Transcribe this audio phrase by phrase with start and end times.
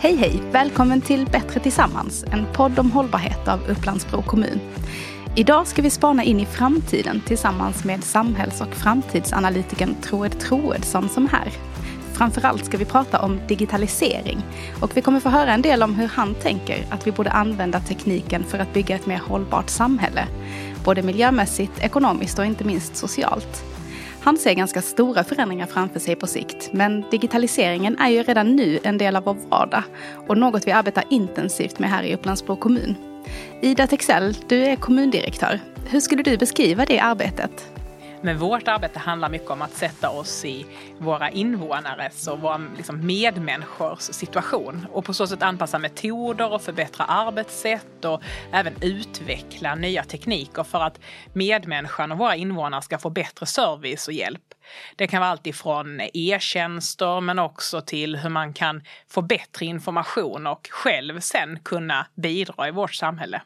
[0.00, 0.42] Hej hej!
[0.52, 4.60] Välkommen till Bättre tillsammans, en podd om hållbarhet av Upplandsbro kommun.
[5.36, 11.24] Idag ska vi spana in i framtiden tillsammans med samhälls och framtidsanalytikern Troed Troedsson som
[11.24, 11.52] är här.
[12.12, 14.38] Framförallt ska vi prata om digitalisering
[14.80, 17.80] och vi kommer få höra en del om hur han tänker att vi borde använda
[17.80, 20.26] tekniken för att bygga ett mer hållbart samhälle.
[20.84, 23.64] Både miljömässigt, ekonomiskt och inte minst socialt.
[24.20, 28.78] Han ser ganska stora förändringar framför sig på sikt, men digitaliseringen är ju redan nu
[28.82, 29.82] en del av vår vardag
[30.28, 32.94] och något vi arbetar intensivt med här i Upplandsbro kommun.
[33.62, 35.60] Ida Texell, du är kommundirektör.
[35.88, 37.70] Hur skulle du beskriva det arbetet?
[38.22, 40.66] Men vårt arbete handlar mycket om att sätta oss i
[40.98, 47.04] våra invånares och våra liksom medmänniskors situation och på så sätt anpassa metoder och förbättra
[47.04, 51.00] arbetssätt och även utveckla nya tekniker för att
[51.32, 54.42] medmänniskan och våra invånare ska få bättre service och hjälp.
[54.96, 60.46] Det kan vara allt ifrån e-tjänster men också till hur man kan få bättre information
[60.46, 63.42] och själv sen kunna bidra i vårt samhälle.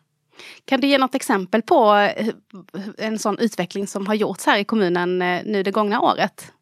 [0.64, 2.28] Kan du ge något exempel på eh,
[2.98, 6.52] en sån utveckling som har gjorts här i kommunen eh, nu det gångna året?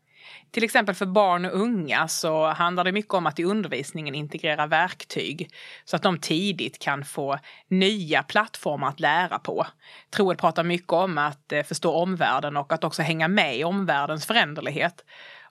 [0.50, 4.66] Till exempel för barn och unga så handlar det mycket om att i undervisningen integrera
[4.66, 5.50] verktyg
[5.84, 9.66] så att de tidigt kan få nya plattformar att lära på.
[10.10, 14.26] Troed pratar mycket om att eh, förstå omvärlden och att också hänga med i omvärldens
[14.26, 15.04] föränderlighet.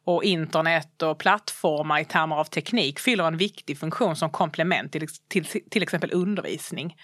[0.03, 5.07] Och internet och plattformar i termer av teknik fyller en viktig funktion som komplement till,
[5.27, 6.95] till, till exempel undervisning.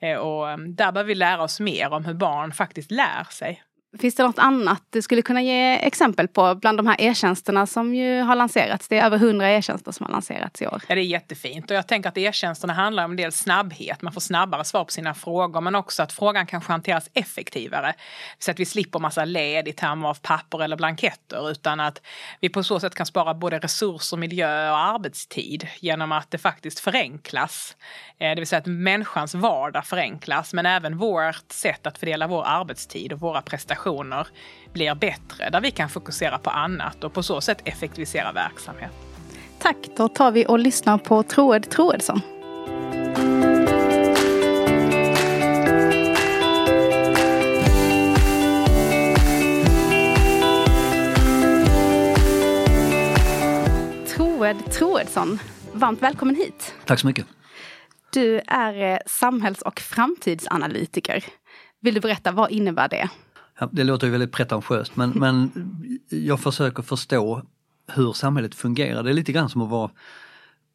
[0.00, 3.62] Eh, och ehm, där behöver vi lära oss mer om hur barn faktiskt lär sig.
[3.98, 7.94] Finns det något annat du skulle kunna ge exempel på bland de här e-tjänsterna som
[7.94, 8.88] ju har lanserats?
[8.88, 10.82] Det är över hundra e-tjänster som har lanserats i år.
[10.88, 14.02] Ja, det är jättefint och jag tänker att e-tjänsterna handlar om en del snabbhet.
[14.02, 17.94] Man får snabbare svar på sina frågor men också att frågan kanske hanteras effektivare.
[18.38, 22.02] Så att vi slipper massa led i termer av papper eller blanketter utan att
[22.40, 26.80] vi på så sätt kan spara både resurser, miljö och arbetstid genom att det faktiskt
[26.80, 27.76] förenklas.
[28.18, 32.44] Eh, det vill säga att människans vardag förenklas men även vårt sätt att fördela vår
[32.46, 34.26] arbetstid och våra prestationer prestationer
[34.72, 38.90] blir bättre, där vi kan fokusera på annat och på så sätt effektivisera verksamhet.
[39.58, 42.20] Tack, då tar vi och lyssnar på Troed Troedsson.
[54.06, 55.38] Troed Troedsson,
[55.72, 56.74] varmt välkommen hit.
[56.84, 57.26] Tack så mycket.
[58.12, 61.24] Du är eh, samhälls och framtidsanalytiker.
[61.80, 63.08] Vill du berätta, vad innebär det?
[63.70, 65.50] Det låter ju väldigt pretentiöst men, men
[66.08, 67.42] jag försöker förstå
[67.86, 69.02] hur samhället fungerar.
[69.02, 69.90] Det är lite grann som att vara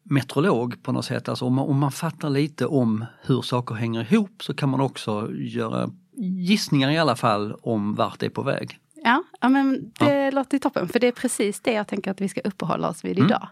[0.02, 1.28] meteorolog på något sätt.
[1.28, 4.80] Alltså om, man, om man fattar lite om hur saker hänger ihop så kan man
[4.80, 8.78] också göra gissningar i alla fall om vart det är på väg.
[9.04, 10.30] Ja, ja men det ja.
[10.30, 13.18] låter toppen för det är precis det jag tänker att vi ska uppehålla oss vid
[13.18, 13.30] mm.
[13.30, 13.48] idag.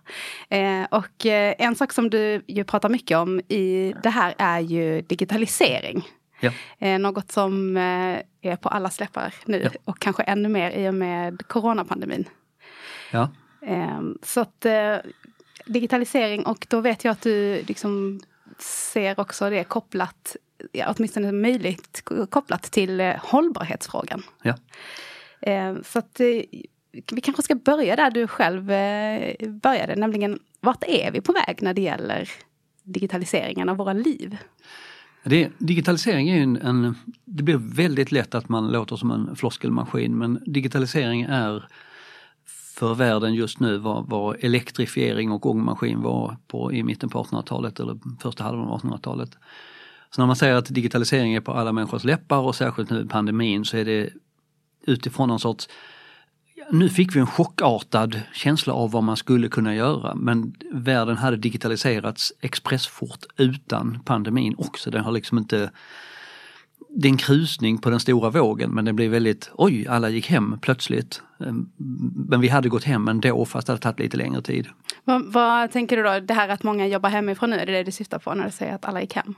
[0.48, 4.60] Eh, och eh, en sak som du ju pratar mycket om i det här är
[4.60, 6.02] ju digitalisering.
[6.40, 6.50] Ja.
[6.78, 8.18] Eh, något som eh,
[8.48, 9.70] är på alla släppar nu ja.
[9.84, 12.28] och kanske ännu mer i och med coronapandemin.
[13.12, 13.30] Ja.
[13.62, 14.66] Eh, så att
[15.66, 18.20] digitalisering och då vet jag att du liksom
[18.58, 20.36] ser också det kopplat,
[20.72, 24.22] ja, åtminstone möjligt kopplat till hållbarhetsfrågan.
[24.42, 24.54] Ja.
[25.84, 26.20] Så att
[27.12, 28.64] vi kanske ska börja där du själv
[29.60, 32.30] började, nämligen vart är vi på väg när det gäller
[32.82, 34.36] digitaliseringen av våra liv?
[35.28, 36.94] Det, digitalisering är ju en, en,
[37.24, 41.68] det blir väldigt lätt att man låter som en floskelmaskin men digitalisering är
[42.78, 47.80] för världen just nu vad, vad elektrifiering och ångmaskin var på, i mitten på 1800-talet
[47.80, 49.30] eller första halvan av 1800-talet.
[50.10, 53.08] Så när man säger att digitalisering är på alla människors läppar och särskilt nu i
[53.08, 54.10] pandemin så är det
[54.86, 55.68] utifrån någon sorts
[56.70, 61.36] nu fick vi en chockartad känsla av vad man skulle kunna göra men världen hade
[61.36, 64.90] digitaliserats expressfort utan pandemin också.
[64.90, 65.70] Den har liksom inte
[66.88, 70.30] det är en krusning på den stora vågen men det blev väldigt, oj, alla gick
[70.30, 71.22] hem plötsligt.
[71.40, 71.68] Ehm,
[72.28, 74.66] men vi hade gått hem ändå fast det hade tagit lite längre tid.
[75.04, 77.82] Vad, vad tänker du då, det här att många jobbar hemifrån nu, är det det
[77.82, 79.34] du syftar på när du säger att alla gick hem?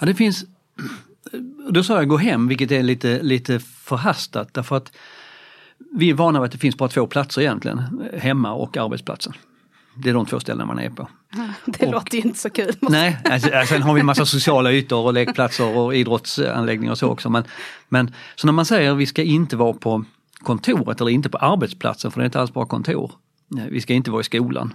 [0.00, 0.44] Ja det finns,
[1.70, 4.92] då sa jag gå hem vilket är lite, lite förhastat därför att
[5.96, 9.32] vi är vana vid att det finns bara två platser egentligen, hemma och arbetsplatsen.
[9.96, 11.08] Det är de två ställen man är på.
[11.66, 12.74] Det och, låter ju inte så kul.
[12.80, 17.08] Nej, alltså, sen har vi en massa sociala ytor och lekplatser och idrottsanläggningar och så
[17.08, 17.30] också.
[17.30, 17.44] Men,
[17.88, 20.04] men så när man säger att vi ska inte vara på
[20.38, 23.12] kontoret eller inte på arbetsplatsen, för det är inte alls bara kontor.
[23.70, 24.74] Vi ska inte vara i skolan.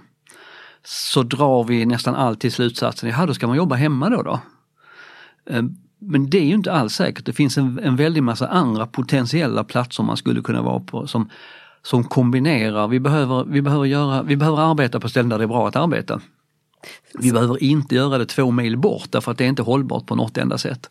[0.84, 4.22] Så drar vi nästan alltid slutsatsen, ja då ska man jobba hemma då.
[4.22, 4.40] då.
[6.00, 7.26] Men det är ju inte alls säkert.
[7.26, 11.30] Det finns en, en väldig massa andra potentiella platser man skulle kunna vara på som,
[11.82, 12.88] som kombinerar.
[12.88, 15.76] Vi behöver, vi, behöver göra, vi behöver arbeta på ställen där det är bra att
[15.76, 16.20] arbeta.
[17.14, 20.14] Vi behöver inte göra det två mil bort därför att det är inte hållbart på
[20.14, 20.90] något enda sätt.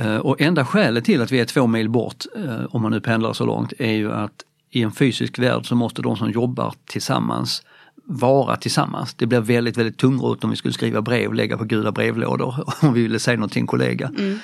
[0.00, 3.00] Eh, och enda skälet till att vi är två mil bort, eh, om man nu
[3.00, 6.74] pendlar så långt, är ju att i en fysisk värld så måste de som jobbar
[6.84, 7.62] tillsammans
[8.06, 9.14] vara tillsammans.
[9.14, 12.94] Det blir väldigt, väldigt tungrot om vi skulle skriva brev lägga på gula brevlådor om
[12.94, 14.10] vi ville säga något till en kollega.
[14.18, 14.38] Mm.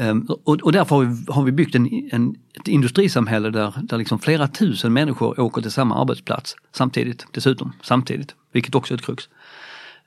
[0.00, 3.98] Um, och, och, därför har vi, har vi byggt en, en, ett industrisamhälle där, där
[3.98, 9.04] liksom flera tusen människor åker till samma arbetsplats samtidigt, dessutom samtidigt, vilket också är ett
[9.04, 9.28] krux.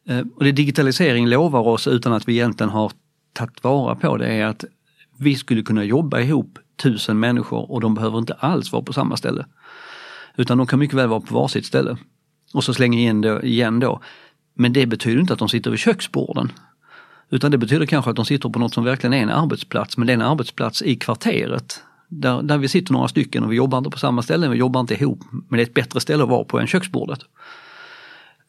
[0.09, 2.91] Uh, och det digitalisering lovar oss utan att vi egentligen har
[3.33, 4.65] tagit vara på det är att
[5.17, 9.17] vi skulle kunna jobba ihop tusen människor och de behöver inte alls vara på samma
[9.17, 9.45] ställe.
[10.35, 11.97] Utan de kan mycket väl vara på varsitt ställe.
[12.53, 14.01] Och så slänger in det igen då.
[14.53, 16.51] Men det betyder inte att de sitter vid köksborden.
[17.29, 20.07] Utan det betyder kanske att de sitter på något som verkligen är en arbetsplats, men
[20.07, 21.81] det är en arbetsplats i kvarteret.
[22.07, 24.79] Där, där vi sitter några stycken och vi jobbar inte på samma ställe, vi jobbar
[24.79, 25.19] inte ihop.
[25.31, 27.19] Men det är ett bättre ställe att vara på än köksbordet.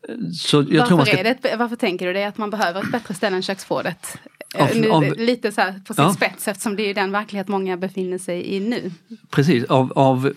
[0.08, 1.22] Varför, ska...
[1.22, 4.18] det varför tänker du det, att man behöver ett bättre ställe än köksbordet?
[4.54, 6.12] Av, nu, av, lite så här på sin ja.
[6.12, 8.90] spets eftersom det är den verklighet många befinner sig i nu.
[9.30, 10.32] Precis, av, av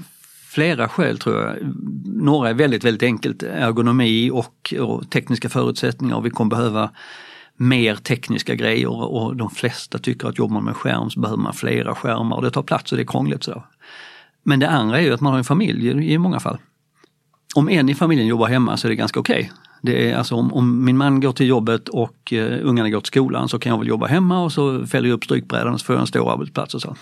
[0.55, 1.57] flera skäl tror jag.
[2.05, 6.21] Några är väldigt, väldigt enkelt ergonomi och, och tekniska förutsättningar.
[6.21, 6.89] Vi kommer behöva
[7.57, 11.53] mer tekniska grejer och de flesta tycker att jobbar man med skärm så behöver man
[11.53, 13.43] flera skärmar och det tar plats och det är krångligt.
[13.43, 13.63] Så.
[14.43, 16.57] Men det andra är ju att man har en familj i många fall.
[17.55, 19.39] Om en i familjen jobbar hemma så är det ganska okej.
[19.39, 19.49] Okay.
[19.81, 23.07] Det är alltså om, om, min man går till jobbet och uh, ungarna går till
[23.07, 25.85] skolan så kan jag väl jobba hemma och så fäller jag upp strykbrädan och så
[25.85, 26.95] får jag en stor arbetsplats och så.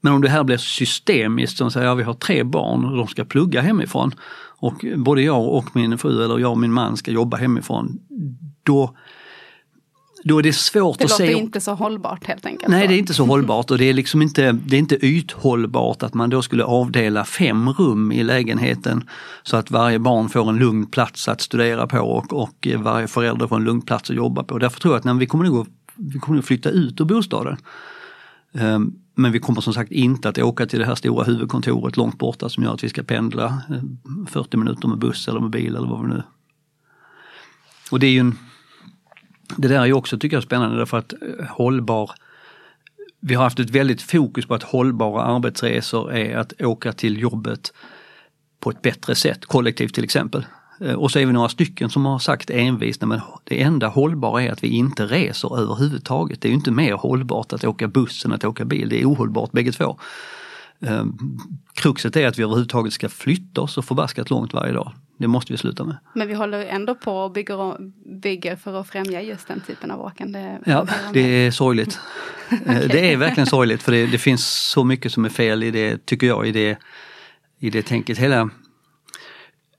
[0.00, 3.08] Men om det här blir systemiskt, som säger att vi har tre barn och de
[3.08, 4.14] ska plugga hemifrån
[4.58, 7.98] och både jag och min fru eller jag och min man ska jobba hemifrån,
[8.62, 8.96] då
[10.24, 11.24] då är det svårt det att se.
[11.24, 12.70] Det låter inte så hållbart helt enkelt.
[12.70, 16.02] Nej, det är inte så hållbart och det är liksom inte, det är inte ythållbart
[16.02, 19.08] att man då skulle avdela fem rum i lägenheten
[19.42, 23.46] så att varje barn får en lugn plats att studera på och, och varje förälder
[23.46, 24.58] får en lugn plats att jobba på.
[24.58, 27.56] Därför tror jag att när vi kommer nog, vi kommer nog flytta ut ur bostaden.
[28.52, 32.18] Um, men vi kommer som sagt inte att åka till det här stora huvudkontoret långt
[32.18, 33.82] borta som gör att vi ska pendla eh,
[34.28, 36.22] 40 minuter med buss eller med bil eller vad vi nu...
[37.90, 38.38] Och det är ju en...
[39.56, 42.10] Det där är ju också tycker jag spännande därför att eh, hållbar
[43.20, 47.72] vi har haft ett väldigt fokus på att hållbara arbetsresor är att åka till jobbet
[48.60, 50.46] på ett bättre sätt, kollektivt till exempel.
[50.80, 54.42] Eh, och så är vi några stycken som har sagt envist, men det enda hållbara
[54.42, 56.40] är att vi inte reser överhuvudtaget.
[56.40, 59.52] Det är inte mer hållbart att åka buss än att åka bil, det är ohållbart
[59.52, 59.98] bägge två.
[60.80, 61.04] Eh,
[61.74, 64.92] kruxet är att vi överhuvudtaget ska flytta oss så förbaskat långt varje dag.
[65.18, 65.96] Det måste vi sluta med.
[66.14, 67.76] Men vi håller ändå på och bygger,
[68.20, 70.58] bygger för att främja just den typen av åkande?
[70.66, 71.88] Ja, det är sorgligt.
[71.88, 72.00] okay.
[72.66, 75.70] Eh, det är verkligen sorgligt för det, det, finns så mycket som är fel i
[75.70, 76.78] det, tycker jag, i det,
[77.58, 78.18] i det tänket.
[78.18, 78.50] Hela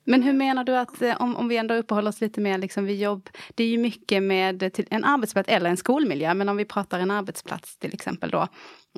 [0.04, 2.86] men hur menar du att eh, om, om vi ändå uppehåller oss lite mer liksom
[2.86, 3.30] vid jobb.
[3.56, 6.34] Det är ju mycket med en arbetsplats eller en skolmiljö.
[6.34, 8.48] Men om vi pratar en arbetsplats till exempel då.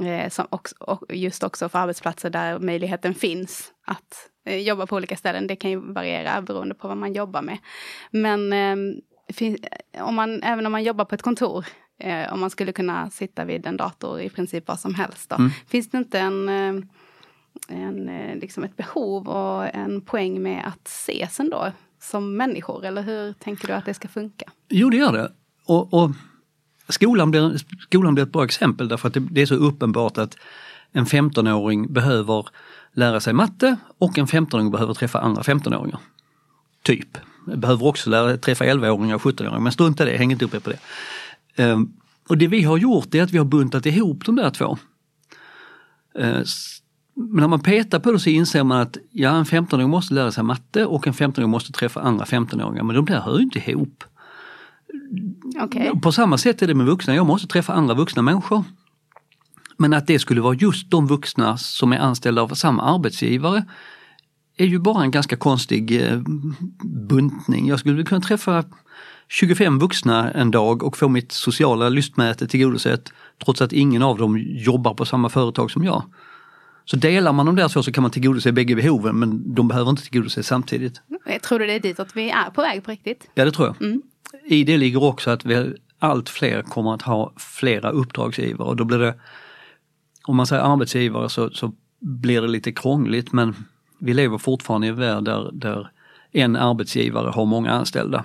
[0.06, 4.96] Eh, som också, och just också för arbetsplatser där möjligheten finns att eh, jobba på
[4.96, 5.48] olika ställen.
[5.48, 7.58] Det kan ju variera beroende på vad man jobbar med.
[8.12, 8.76] Men eh,
[10.04, 11.66] om man, även om man jobbar på ett kontor.
[12.00, 15.30] Eh, om man skulle kunna sitta vid en dator i princip vad som helst.
[15.30, 15.52] Då, mm.
[15.68, 16.84] Finns det inte en eh,
[17.68, 22.86] en, eh, liksom ett behov och en poäng med att ses ändå som människor?
[22.86, 24.46] Eller hur tänker du att det ska funka?
[24.70, 25.32] Jo, det gör det.
[25.66, 26.12] Och, och
[26.90, 30.38] skolan, blir, skolan blir ett bra exempel därför att det, det är så uppenbart att
[30.92, 32.48] en 15-åring behöver
[32.94, 36.00] lära sig matte och en 15-åring behöver träffa andra 15-åringar.
[36.84, 37.18] Typ.
[37.46, 40.60] Behöver också lära, träffa 11-åringar och 17-åringar, men strunta i det, häng inte upp er
[40.60, 40.80] på det.
[41.72, 41.94] Um,
[42.30, 44.78] och det vi har gjort är att vi har buntat ihop de där två.
[46.20, 46.44] Uh,
[47.16, 50.32] men när man petar på det så inser man att ja, en 15-åring måste lära
[50.32, 53.72] sig matte och en 15-åring måste träffa andra 15-åringar, men de där hör ju inte
[53.72, 54.04] ihop.
[55.64, 56.00] Okay.
[56.00, 58.64] På samma sätt är det med vuxna, jag måste träffa andra vuxna människor.
[59.78, 63.66] Men att det skulle vara just de vuxna som är anställda av samma arbetsgivare
[64.58, 66.22] är ju bara en ganska konstig eh,
[66.84, 67.68] buntning.
[67.68, 68.64] Jag skulle kunna träffa
[69.30, 73.14] 25 vuxna en dag och få mitt sociala lystmäte tillgodosett
[73.46, 76.04] trots att ingen av dem jobbar på samma företag som jag.
[76.86, 79.90] Så delar man de där två så kan man tillgodose bägge behoven men de behöver
[79.90, 81.02] inte tillgodoses samtidigt.
[81.26, 83.30] Jag tror du det är dit att vi är på väg på riktigt?
[83.34, 83.82] Ja det tror jag.
[83.82, 84.02] Mm.
[84.46, 88.84] I det ligger också att vi, allt fler kommer att ha flera uppdragsgivare och då
[88.84, 89.16] blir det,
[90.24, 93.56] om man säger arbetsgivare så, så blir det lite krångligt men
[94.00, 95.92] vi lever fortfarande i en värld där, där
[96.32, 98.24] en arbetsgivare har många anställda.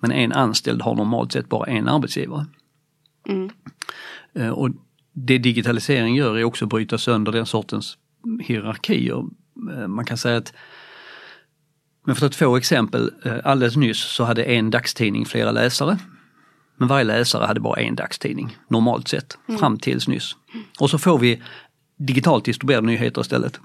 [0.00, 2.46] Men en anställd har normalt sett bara en arbetsgivare.
[3.28, 3.50] Mm.
[4.34, 4.70] Eh, och
[5.12, 7.98] det digitalisering gör är också att bryta sönder den sortens
[8.40, 9.24] hierarkier.
[9.72, 10.52] Eh, man kan säga att
[12.06, 15.98] Men för att två exempel, eh, alldeles nyss så hade en dagstidning flera läsare.
[16.76, 20.36] Men varje läsare hade bara en dagstidning, normalt sett, fram tills nyss.
[20.80, 21.42] Och så får vi
[21.98, 23.60] digitalt distribuerade nyheter istället.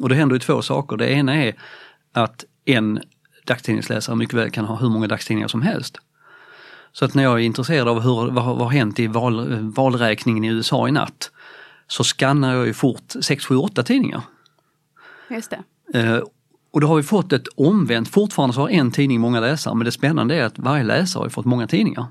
[0.00, 0.96] Och det händer ju två saker.
[0.96, 1.54] Det ena är
[2.12, 3.00] att en
[3.44, 5.98] dagstidningsläsare mycket väl kan ha hur många dagstidningar som helst.
[6.98, 10.44] Så att när jag är intresserad av hur, vad, vad har hänt i val, valräkningen
[10.44, 11.30] i USA i natt
[11.86, 14.22] så skannar jag ju fort 6, 7, 8 tidningar.
[15.30, 15.52] Just
[15.92, 15.98] det.
[15.98, 16.20] Eh,
[16.70, 19.84] och då har vi fått ett omvänt, fortfarande så har en tidning många läsare men
[19.84, 22.06] det spännande är att varje läsare har fått många tidningar.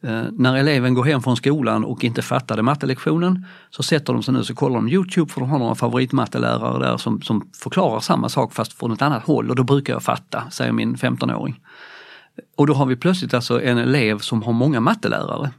[0.00, 4.34] Eh, när eleven går hem från skolan och inte fattade mattelektionen så sätter de sig
[4.34, 8.28] nu så kollar de Youtube för de har några favoritmattelärare där som, som förklarar samma
[8.28, 11.60] sak fast från ett annat håll och då brukar jag fatta, säger min 15-åring.
[12.56, 15.50] Och då har vi plötsligt alltså en elev som har många mattelärare.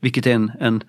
[0.00, 0.82] Vilket är en, en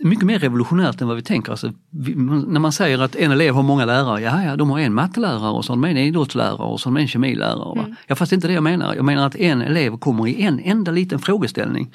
[0.00, 1.50] mycket mer revolutionärt än vad vi tänker.
[1.50, 4.78] Alltså, vi, när man säger att en elev har många lärare, ja, ja de har
[4.78, 7.80] en mattelärare och så har de en idrottslärare och så har de en kemilärare.
[7.80, 7.94] Mm.
[8.06, 8.94] Ja, fast det är inte det jag menar.
[8.94, 11.94] Jag menar att en elev kommer i en enda liten frågeställning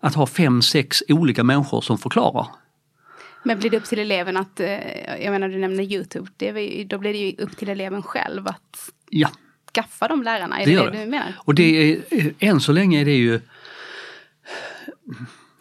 [0.00, 2.46] att ha fem, sex olika människor som förklarar.
[3.42, 4.68] Men blir det upp till eleven att, eh,
[5.24, 8.90] jag menar du nämner Youtube, det, då blir det ju upp till eleven själv att
[9.10, 9.28] ja.
[9.74, 10.60] Skaffa de lärarna?
[10.60, 11.34] Är det, det det, det du menar?
[11.38, 12.02] Och det är,
[12.38, 13.40] än så länge är det ju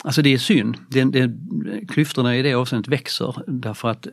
[0.03, 0.77] Alltså det är synd.
[0.89, 1.31] Det, det,
[1.87, 4.07] klyftorna i det avseendet växer därför att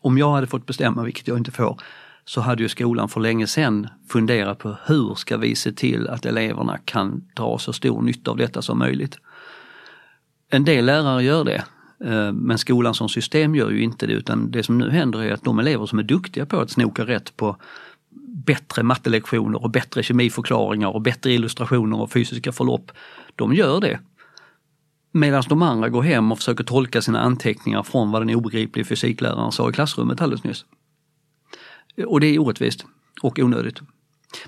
[0.00, 1.80] om jag hade fått bestämma, vilket jag inte får,
[2.24, 6.26] så hade ju skolan för länge sedan funderat på hur ska vi se till att
[6.26, 9.18] eleverna kan dra så stor nytta av detta som möjligt.
[10.50, 11.64] En del lärare gör det,
[12.04, 15.32] eh, men skolan som system gör ju inte det utan det som nu händer är
[15.32, 17.56] att de elever som är duktiga på att snoka rätt på
[18.46, 22.92] bättre mattelektioner och bättre kemiförklaringar och bättre illustrationer och fysiska förlopp,
[23.36, 24.00] de gör det.
[25.12, 29.52] Medan de andra går hem och försöker tolka sina anteckningar från vad den obegripliga fysikläraren
[29.52, 30.64] sa i klassrummet alldeles nyss.
[32.06, 32.86] Och det är orättvist
[33.22, 33.80] och onödigt.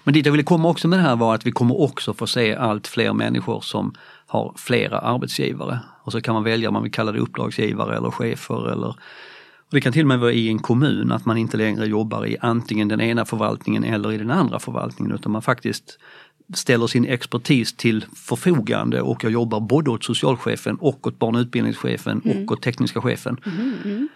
[0.04, 2.26] Men dit jag ville komma också med det här var att vi kommer också få
[2.26, 3.94] se allt fler människor som
[4.26, 5.80] har flera arbetsgivare.
[6.04, 8.96] Och så kan man välja om man vill kalla det uppdragsgivare eller chefer eller
[9.72, 12.26] och det kan till och med vara i en kommun att man inte längre jobbar
[12.26, 15.98] i antingen den ena förvaltningen eller i den andra förvaltningen utan man faktiskt
[16.54, 21.40] ställer sin expertis till förfogande och jag jobbar både åt socialchefen och åt barn och
[21.40, 22.44] utbildningschefen mm.
[22.44, 23.36] och åt tekniska chefen.
[23.46, 24.08] Mm, mm.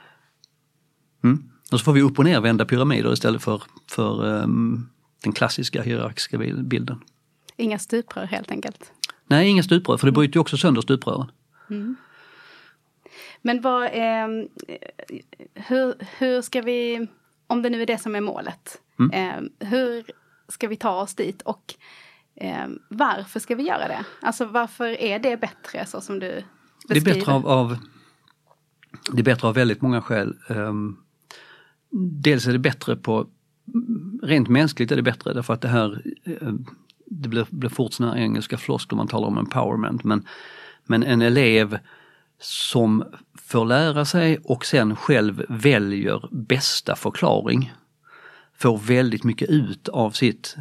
[1.24, 1.42] Mm.
[1.72, 4.88] Och så får vi upp och nervända pyramider istället för, för um,
[5.24, 6.98] den klassiska hierarkiska bilden.
[7.56, 8.92] Inga stuprör helt enkelt?
[9.26, 11.30] Nej, inga stuprör för det bryter ju också sönder stuprören.
[11.70, 11.96] Mm.
[13.46, 14.28] Men vad, eh,
[15.54, 17.06] hur, hur ska vi,
[17.46, 18.80] om det nu är det som är målet,
[19.12, 20.04] eh, hur
[20.48, 21.74] ska vi ta oss dit och
[22.40, 24.04] Eh, varför ska vi göra det?
[24.22, 26.42] Alltså varför är det bättre så som du
[26.88, 27.04] beskriver?
[27.04, 27.78] Det är bättre av, av
[29.12, 30.36] det är bättre av väldigt många skäl.
[30.48, 30.96] Um,
[32.20, 33.26] dels är det bättre på,
[34.22, 36.02] rent mänskligt är det bättre därför att det här,
[37.06, 40.26] det blir, blir fort sådana här engelska floskler man talar om empowerment men,
[40.84, 41.78] men en elev
[42.40, 43.04] som
[43.42, 47.72] får lära sig och sen själv väljer bästa förklaring
[48.58, 50.56] får väldigt mycket ut av sitt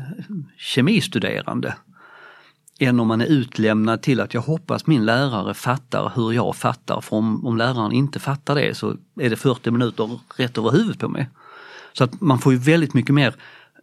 [0.57, 1.75] kemistuderande
[2.79, 7.01] än om man är utlämnad till att jag hoppas min lärare fattar hur jag fattar.
[7.01, 10.99] För om, om läraren inte fattar det så är det 40 minuter rätt över huvudet
[10.99, 11.29] på mig.
[11.93, 13.35] Så att man får ju väldigt mycket mer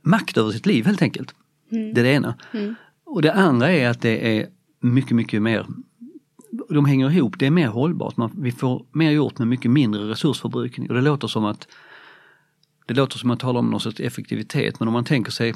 [0.03, 1.35] makt över sitt liv helt enkelt.
[1.71, 1.95] Mm.
[1.95, 2.35] Det är det ena.
[2.53, 2.75] Mm.
[3.05, 4.47] Och det andra är att det är
[4.81, 5.67] mycket, mycket mer
[6.69, 8.17] de hänger ihop, det är mer hållbart.
[8.17, 11.69] Man, vi får mer gjort med mycket mindre resursförbrukning och det låter som att
[12.87, 15.55] det låter som att man talar om någon sorts effektivitet men om man tänker sig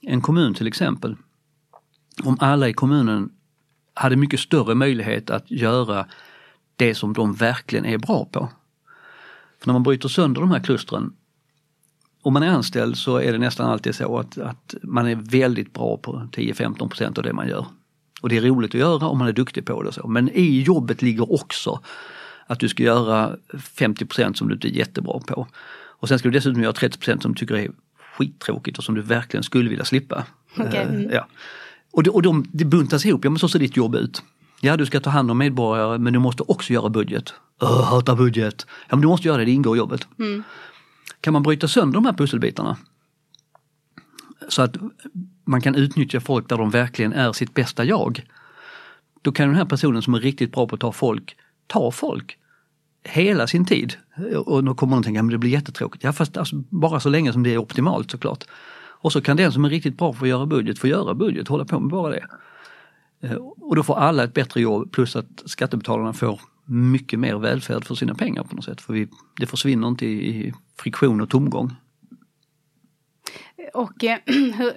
[0.00, 1.16] en kommun till exempel.
[2.24, 3.30] Om alla i kommunen
[3.94, 6.06] hade mycket större möjlighet att göra
[6.76, 8.48] det som de verkligen är bra på.
[9.60, 11.12] För när man bryter sönder de här klustren
[12.26, 15.72] om man är anställd så är det nästan alltid så att, att man är väldigt
[15.72, 17.66] bra på 10-15% av det man gör.
[18.20, 19.92] Och det är roligt att göra om man är duktig på det.
[19.92, 20.08] Så.
[20.08, 21.80] Men i jobbet ligger också
[22.46, 25.46] att du ska göra 50% som du inte är jättebra på.
[25.98, 27.70] Och sen ska du dessutom göra 30% som du tycker är
[28.16, 30.24] skittråkigt och som du verkligen skulle vilja slippa.
[30.58, 30.84] Okay.
[30.84, 31.10] Mm.
[31.12, 31.26] Ja.
[31.92, 34.22] Och, de, och de, det buntas ihop, ja men så ser ditt jobb ut.
[34.60, 37.34] Ja, du ska ta hand om medborgare men du måste också göra budget.
[37.62, 38.66] Öh, hatar budget!
[38.88, 40.06] Ja men du måste göra det, det ingår i jobbet.
[40.18, 40.42] Mm.
[41.20, 42.76] Kan man bryta sönder de här pusselbitarna
[44.48, 44.76] så att
[45.44, 48.24] man kan utnyttja folk där de verkligen är sitt bästa jag.
[49.22, 51.36] Då kan den här personen som är riktigt bra på att ta folk,
[51.66, 52.38] ta folk
[53.04, 53.96] hela sin tid.
[54.46, 56.04] Och då kommer någon tänka, men det blir jättetråkigt.
[56.04, 58.44] Ja fast alltså, bara så länge som det är optimalt såklart.
[58.98, 61.48] Och så kan den som är riktigt bra på att göra budget få göra budget,
[61.48, 62.26] hålla på med bara det.
[63.20, 67.84] Eh, och då får alla ett bättre jobb plus att skattebetalarna får mycket mer välfärd
[67.84, 68.80] för sina pengar på något sätt.
[68.80, 69.08] För vi,
[69.40, 71.74] det försvinner inte i friktion och tomgång
[73.74, 74.72] och eh, hur,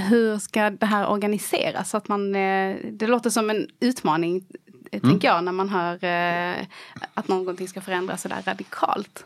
[0.00, 1.90] hur ska det här organiseras?
[1.90, 4.44] Så att man, eh, det låter som en utmaning,
[4.92, 5.10] mm.
[5.10, 6.66] tänker jag, när man hör eh,
[7.14, 9.24] att någonting ska förändras sådär radikalt.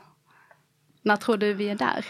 [1.03, 2.05] När tror du vi är där?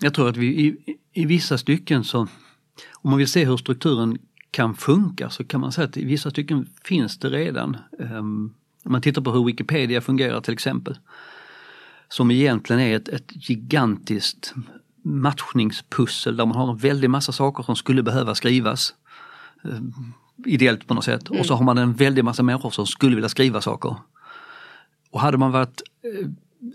[0.00, 2.18] Jag tror att vi i, i vissa stycken så,
[2.92, 4.18] om man vill se hur strukturen
[4.50, 7.76] kan funka så kan man säga att i vissa stycken finns det redan.
[7.98, 10.98] Um, om man tittar på hur Wikipedia fungerar till exempel.
[12.08, 14.54] Som egentligen är ett, ett gigantiskt
[15.02, 18.94] matchningspussel där man har en väldig massa saker som skulle behöva skrivas.
[19.62, 20.14] Um,
[20.46, 21.28] ideellt på något sätt.
[21.28, 21.40] Mm.
[21.40, 23.96] Och så har man en väldig massa människor som skulle vilja skriva saker.
[25.10, 25.82] Och hade man varit
[26.20, 26.28] uh,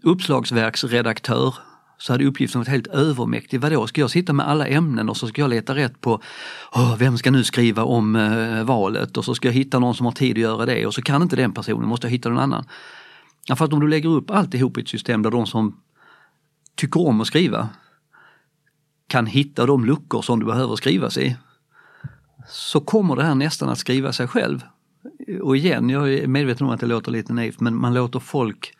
[0.04, 1.56] uppslagsverksredaktör
[1.98, 3.62] så hade uppgiften varit helt övermäktig.
[3.62, 6.22] Vadå, ska jag sitta med alla ämnen och så ska jag leta rätt på
[6.72, 10.06] oh, vem ska nu skriva om eh, valet och så ska jag hitta någon som
[10.06, 12.40] har tid att göra det och så kan inte den personen, måste jag hitta någon
[12.40, 12.66] annan.
[13.48, 15.80] Ja, för att om du lägger upp alltihop i ett system där de som
[16.76, 17.70] tycker om att skriva
[19.08, 21.38] kan hitta de luckor som du behöver skrivas i
[22.48, 24.64] så kommer det här nästan att skriva sig själv.
[25.42, 28.74] Och igen, jag är medveten om att det låter lite naivt men man låter folk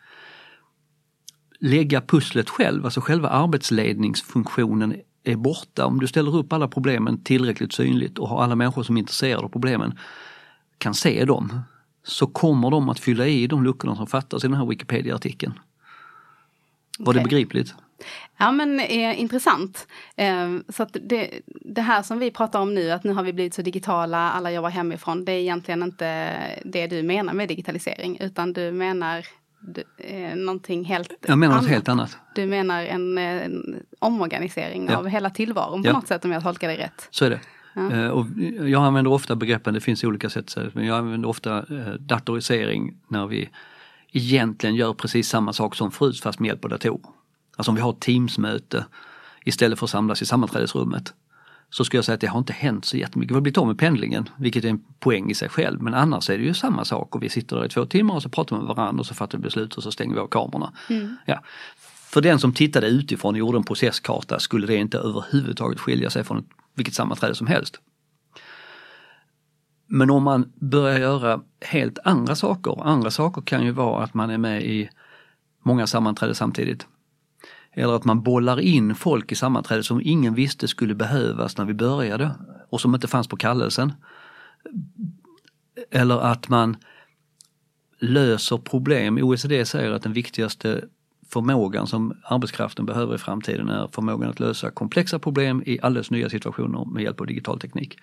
[1.60, 5.86] lägga pusslet själv, alltså själva arbetsledningsfunktionen är borta.
[5.86, 9.44] Om du ställer upp alla problemen tillräckligt synligt och har alla människor som är intresserade
[9.44, 9.98] av problemen
[10.78, 11.60] kan se dem,
[12.04, 15.52] så kommer de att fylla i de luckorna som fattas i den här Wikipedia-artikeln.
[16.98, 17.22] Var okay.
[17.22, 17.74] det begripligt?
[18.38, 19.86] Ja men eh, intressant.
[20.16, 23.32] Eh, så att det, det, här som vi pratar om nu, att nu har vi
[23.32, 28.18] blivit så digitala, alla jobbar hemifrån, det är egentligen inte det du menar med digitalisering,
[28.20, 29.26] utan du menar
[29.98, 32.18] eh, någonting helt Jag menar något helt annat.
[32.34, 34.96] Du menar en, en omorganisering ja.
[34.96, 35.92] av hela tillvaron på ja.
[35.92, 37.08] något sätt om jag tolkar dig rätt.
[37.10, 37.40] Så är det.
[37.74, 37.92] Ja.
[37.92, 38.26] Eh, och
[38.68, 43.26] jag använder ofta begreppen, det finns olika sätt, men jag använder ofta eh, datorisering när
[43.26, 43.48] vi
[44.12, 47.15] egentligen gör precis samma sak som förut fast med hjälp av datorer.
[47.56, 48.86] Alltså om vi har ett Teamsmöte
[49.44, 51.14] istället för att samlas i sammanträdesrummet
[51.70, 53.30] så skulle jag säga att det har inte hänt så jättemycket.
[53.30, 55.82] Vi har blivit av med pendlingen, vilket är en poäng i sig själv.
[55.82, 58.22] Men annars är det ju samma sak och vi sitter där i två timmar och
[58.22, 60.26] så pratar vi med varandra och så fattar vi beslut och så stänger vi av
[60.26, 60.72] kamerorna.
[60.90, 61.16] Mm.
[61.26, 61.42] Ja.
[62.10, 66.24] För den som tittade utifrån och gjorde en processkarta skulle det inte överhuvudtaget skilja sig
[66.24, 67.80] från vilket sammanträde som helst.
[69.86, 74.30] Men om man börjar göra helt andra saker, andra saker kan ju vara att man
[74.30, 74.88] är med i
[75.62, 76.86] många sammanträden samtidigt.
[77.78, 81.74] Eller att man bollar in folk i sammanträdet som ingen visste skulle behövas när vi
[81.74, 82.30] började
[82.70, 83.92] och som inte fanns på kallelsen.
[85.90, 86.76] Eller att man
[87.98, 89.18] löser problem.
[89.18, 90.84] OECD säger att den viktigaste
[91.28, 96.30] förmågan som arbetskraften behöver i framtiden är förmågan att lösa komplexa problem i alldeles nya
[96.30, 97.98] situationer med hjälp av digital teknik.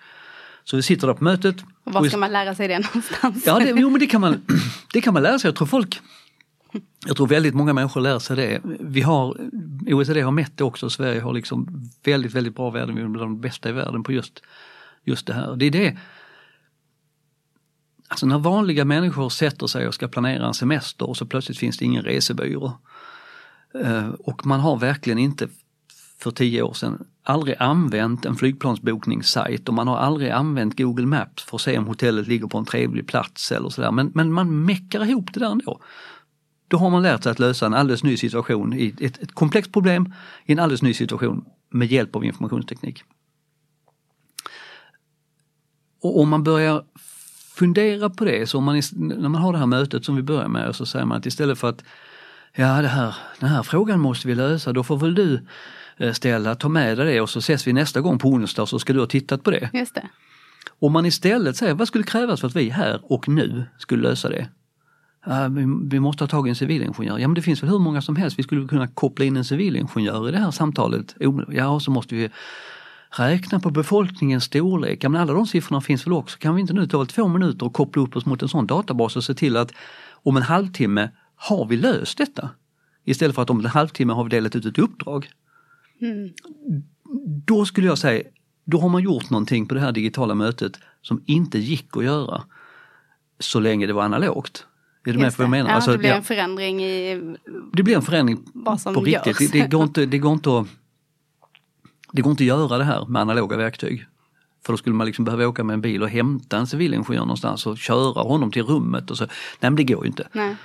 [0.64, 1.56] Så vi sitter där på mötet.
[1.84, 3.46] Och var ska man lära sig det någonstans?
[3.46, 4.42] Ja, det, jo, men det, kan man,
[4.92, 5.48] det kan man lära sig.
[5.48, 6.00] Jag tror folk
[7.06, 8.60] jag tror väldigt många människor lär sig det.
[8.80, 9.36] Vi har,
[9.86, 13.30] OECD har mätt det också, Sverige har liksom väldigt, väldigt bra värden, vi är bland
[13.30, 14.42] de bästa i världen på just,
[15.04, 15.56] just det här.
[15.56, 15.98] Det är det,
[18.08, 21.78] alltså när vanliga människor sätter sig och ska planera en semester och så plötsligt finns
[21.78, 22.78] det ingen resebyrå.
[23.74, 25.48] Eh, och man har verkligen inte
[26.18, 31.42] för tio år sedan aldrig använt en flygplansbokningssajt och man har aldrig använt Google Maps
[31.42, 33.90] för att se om hotellet ligger på en trevlig plats eller sådär.
[33.90, 35.80] Men, men man meckar ihop det där ändå.
[36.74, 39.72] Då har man lärt sig att lösa en alldeles ny situation, i ett, ett komplext
[39.72, 40.12] problem
[40.46, 43.02] i en alldeles ny situation med hjälp av informationsteknik.
[46.02, 46.84] Och om man börjar
[47.54, 50.48] fundera på det, så om man, när man har det här mötet som vi börjar
[50.48, 51.84] med, så säger man att istället för att
[52.54, 55.46] ja det här, den här frågan måste vi lösa, då får väl du
[55.96, 58.78] eh, ställa, ta med dig det och så ses vi nästa gång på onsdag så
[58.78, 59.70] ska du ha tittat på det.
[59.72, 60.08] Just det.
[60.78, 64.28] Om man istället säger vad skulle krävas för att vi här och nu skulle lösa
[64.28, 64.48] det?
[65.90, 67.18] Vi måste ha tag i en civilingenjör.
[67.18, 68.38] Ja men det finns väl hur många som helst.
[68.38, 71.14] Vi skulle kunna koppla in en civilingenjör i det här samtalet.
[71.48, 72.30] Ja och så måste vi
[73.10, 75.04] räkna på befolkningens storlek.
[75.04, 76.38] Ja, men alla de siffrorna finns väl också.
[76.38, 79.16] Kan vi inte nu ta två minuter och koppla upp oss mot en sån databas
[79.16, 79.72] och se till att
[80.12, 82.50] om en halvtimme har vi löst detta?
[83.04, 85.30] Istället för att om en halvtimme har vi delat ut ett uppdrag.
[86.00, 86.32] Mm.
[87.46, 88.22] Då skulle jag säga,
[88.64, 92.42] då har man gjort någonting på det här digitala mötet som inte gick att göra
[93.38, 94.66] så länge det var analogt.
[95.06, 95.70] Är du med på vad jag menar?
[95.70, 97.36] Ja, alltså, det blir en förändring i
[97.72, 99.38] Det blir en förändring på riktigt.
[99.38, 100.66] Det, det, går inte, det, går inte att,
[102.12, 104.06] det går inte att göra det här med analoga verktyg.
[104.66, 107.66] För då skulle man liksom behöva åka med en bil och hämta en civilingenjör någonstans
[107.66, 109.24] och köra honom till rummet och så.
[109.24, 110.28] Nej men det går ju inte.
[110.32, 110.56] Nej.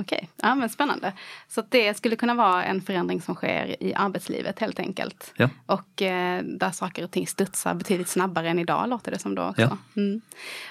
[0.00, 1.12] Okej, ja, men spännande.
[1.48, 5.32] Så det skulle kunna vara en förändring som sker i arbetslivet helt enkelt.
[5.36, 5.48] Ja.
[5.66, 9.42] Och eh, där saker och ting studsar betydligt snabbare än idag låter det som då
[9.42, 9.62] också.
[9.62, 9.76] Ja.
[9.96, 10.20] Mm.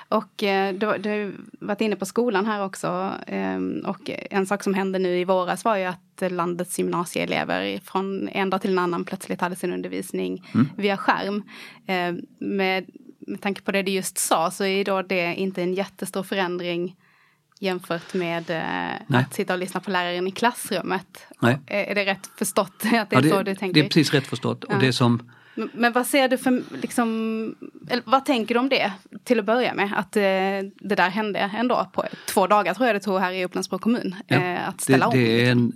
[0.09, 1.33] Och eh, du, du har
[1.65, 3.13] varit inne på skolan här också.
[3.27, 8.29] Eh, och en sak som hände nu i våras var ju att landets gymnasieelever från
[8.29, 10.69] en dag till en annan plötsligt hade sin undervisning Mm.
[10.77, 11.43] via skärm.
[11.87, 12.85] Eh, med,
[13.19, 16.95] med tanke på det du just sa så är då det inte en jättestor förändring
[17.59, 19.21] jämfört med eh, Nej.
[19.21, 21.27] att sitta och lyssna på läraren i klassrummet.
[21.41, 21.59] Nej.
[21.67, 23.73] Är, är det rätt förstått att det är Ja, så du tänker?
[23.73, 24.65] det är precis rätt förstått.
[24.69, 24.75] Ja.
[24.75, 27.55] Och det som, Men, men vad ser du för, liksom,
[27.89, 28.91] eller vad tänker du om det
[29.23, 29.93] till att börja med?
[29.95, 30.21] Att eh,
[30.79, 34.15] det där hände ändå på två dagar tror jag det tog här i Upplandsbro kommun.
[34.27, 35.13] Ja, Eh, att det, ställa om.
[35.13, 35.73] det, är en,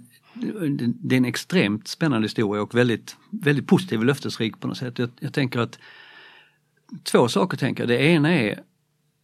[0.95, 4.99] det är en extremt spännande historia och väldigt, väldigt positiv och löftesrik på något sätt.
[4.99, 5.79] Jag, jag tänker att
[7.03, 7.87] två saker tänker jag.
[7.87, 8.59] Det ena är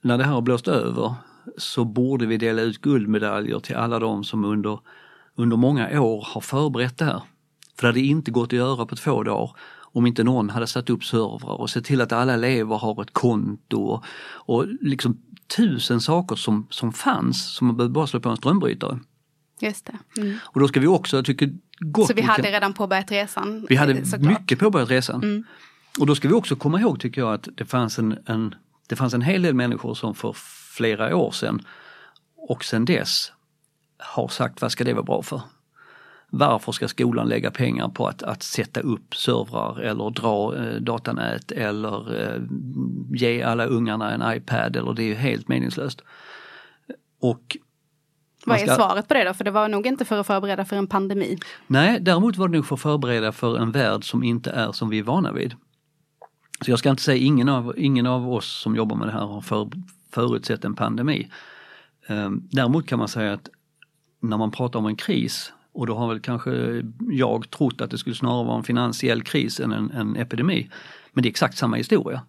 [0.02, 1.15] när det här har blåst över
[1.58, 4.80] så borde vi dela ut guldmedaljer till alla de som under,
[5.36, 7.22] under många år har förberett det här.
[7.76, 10.90] För det hade inte gått att göra på två dagar om inte någon hade satt
[10.90, 15.18] upp servrar och sett till att alla elever har ett konto och, och liksom
[15.58, 19.00] tusen saker som, som fanns som man behövde bara slå på en strömbrytare.
[19.60, 20.22] Just det.
[20.22, 20.38] Mm.
[20.44, 23.12] Och då ska vi också, jag tycker gott Så vi vi hade kan- redan påbörjat
[23.12, 23.66] resan?
[23.70, 24.40] vi hade eh, såklart.
[24.42, 25.24] mycket påbörjat resan.
[25.24, 25.44] Mm.
[26.00, 28.56] Och då ska vi också komma ihåg tycker jag att det fanns en, en,
[28.88, 30.36] det fanns en hel del människor som för
[30.78, 31.62] flera år sedan
[32.36, 33.32] och sedan dess
[33.98, 35.42] har sagt vad ska det vara bra för?
[36.30, 41.52] Varför ska skolan lägga pengar på att, att sätta upp servrar eller dra eh, datanät
[41.52, 42.42] eller eh,
[43.13, 46.02] ge alla ungarna en iPad eller det är ju helt meningslöst.
[47.22, 47.58] Och
[48.46, 49.34] Vad är svaret på det då?
[49.34, 51.38] För det var nog inte för att förbereda för en pandemi.
[51.68, 54.90] Nej, däremot var det nog för att förbereda för en värld som inte är som
[54.90, 55.56] vi är vana vid.
[56.66, 59.26] Så jag ska inte säga ingen av, ingen av oss som jobbar med det här
[59.26, 59.70] har för,
[60.17, 61.30] förutsett en pandemi.
[62.08, 63.49] Ehm, Däremot kan man säga att
[64.21, 67.97] när man pratar om en kris och då har väl kanske jag trott att det
[67.97, 70.69] skulle snarare vara en finansiell kris än en, en epidemi.
[71.13, 72.21] Men det är exakt samma historia.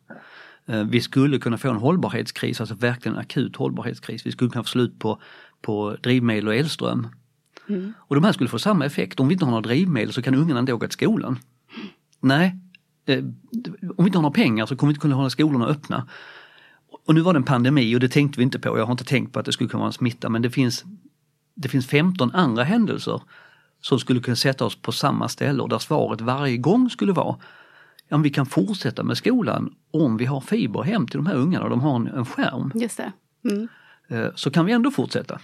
[0.67, 4.27] Eh, Vi skulle kunna få en hållbarhetskris, alltså verkligen en akut hållbarhetskris.
[4.27, 5.21] Vi skulle kunna få slut på,
[5.63, 7.09] på drivmedel och elström.
[7.99, 9.21] Och de här skulle få samma effekt.
[9.21, 11.39] Om vi inte har några drivmedel så kan ungarna inte åka till skolan.
[12.21, 12.57] Nej,
[13.07, 13.19] eh,
[13.97, 16.07] om vi inte har några pengar så kommer vi inte kunna hålla skolorna öppna.
[17.09, 18.79] Och nu var det en pandemi och det tänkte vi inte på.
[18.79, 20.85] Jag har inte tänkt på att det skulle kunna vara en smitta men det finns,
[21.55, 23.23] det finns 15 andra händelser
[23.81, 27.37] som skulle kunna sätta oss på samma ställe och där svaret varje gång skulle vara
[28.09, 31.65] ja, vi kan fortsätta med skolan om vi har fiber hem till de här ungarna
[31.65, 32.73] och de har en, en skärm.
[32.75, 33.13] Just det.
[33.51, 33.69] Mm.
[34.09, 35.41] Eh, så kan vi ändå fortsätta.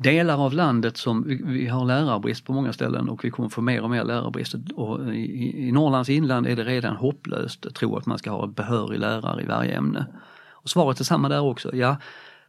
[0.00, 3.60] Delar av landet som, vi, vi har lärarbrist på många ställen och vi kommer få
[3.60, 4.54] mer och mer lärarbrist.
[4.74, 8.44] Och i, I Norrlands inland är det redan hopplöst att tro att man ska ha
[8.44, 10.06] en behörig lärare i varje ämne.
[10.50, 11.96] Och svaret är samma där också, ja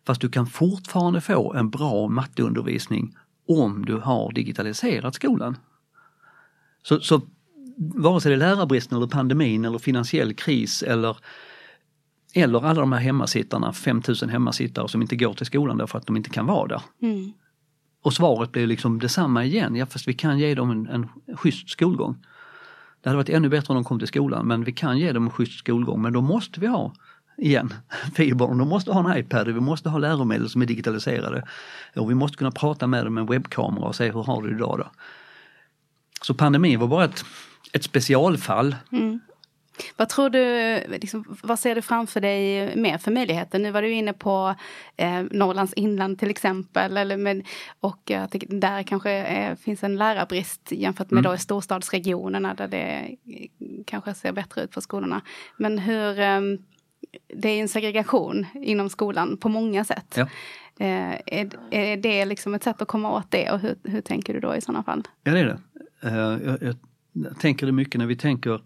[0.10, 5.58] fast du kan fortfarande få en bra matteundervisning om du har digitaliserat skolan.
[6.84, 7.22] Så, så
[7.78, 11.18] vare sig det är lärarbristen eller pandemin eller finansiell kris eller
[12.34, 16.18] eller alla de här hemmasittarna, 5000 hemmasittare som inte går till skolan därför att de
[16.18, 16.82] inte kan vara där.
[17.02, 17.32] Mm.
[18.02, 21.70] Och svaret blir liksom detsamma igen, ja fast vi kan ge dem en, en schysst
[21.70, 22.18] skolgång.
[23.02, 25.24] Det hade varit ännu bättre om de kom till skolan men vi kan ge dem
[25.24, 26.94] en schysst skolgång men då måste vi ha,
[27.38, 27.74] igen,
[28.16, 31.44] fibern, de måste ha en iPad, vi måste ha läromedel som är digitaliserade.
[31.96, 34.50] Och vi måste kunna prata med dem med en webbkamera och se hur har du
[34.50, 34.92] det idag då?
[36.22, 37.26] Så pandemin var bara ett,
[37.74, 39.20] ett specialfall mm.
[39.98, 43.60] Vad tror du, liksom, vad ser du framför dig mer för möjligheter?
[43.60, 44.56] Nu var du inne på
[44.98, 46.98] eh, Norrlands inland till exempel.
[46.98, 47.48] Eller med,
[47.80, 51.30] och jag tycker där kanske eh, finns en lärarbrist jämfört med Mm.
[51.32, 53.16] då i storstadsregionerna där det eh,
[53.86, 55.22] kanske ser bättre ut på skolorna.
[55.58, 56.42] Men hur, eh,
[57.36, 60.14] det är en segregation inom skolan på många sätt.
[60.18, 60.28] Ja.
[60.80, 64.34] Eh, är, är det liksom ett sätt att komma åt det och hur, hur tänker
[64.34, 65.08] du då i sådana fall?
[65.24, 65.60] Ja det är det.
[66.04, 66.76] Eh, jag, jag,
[67.14, 68.62] jag tänker det mycket när vi tänker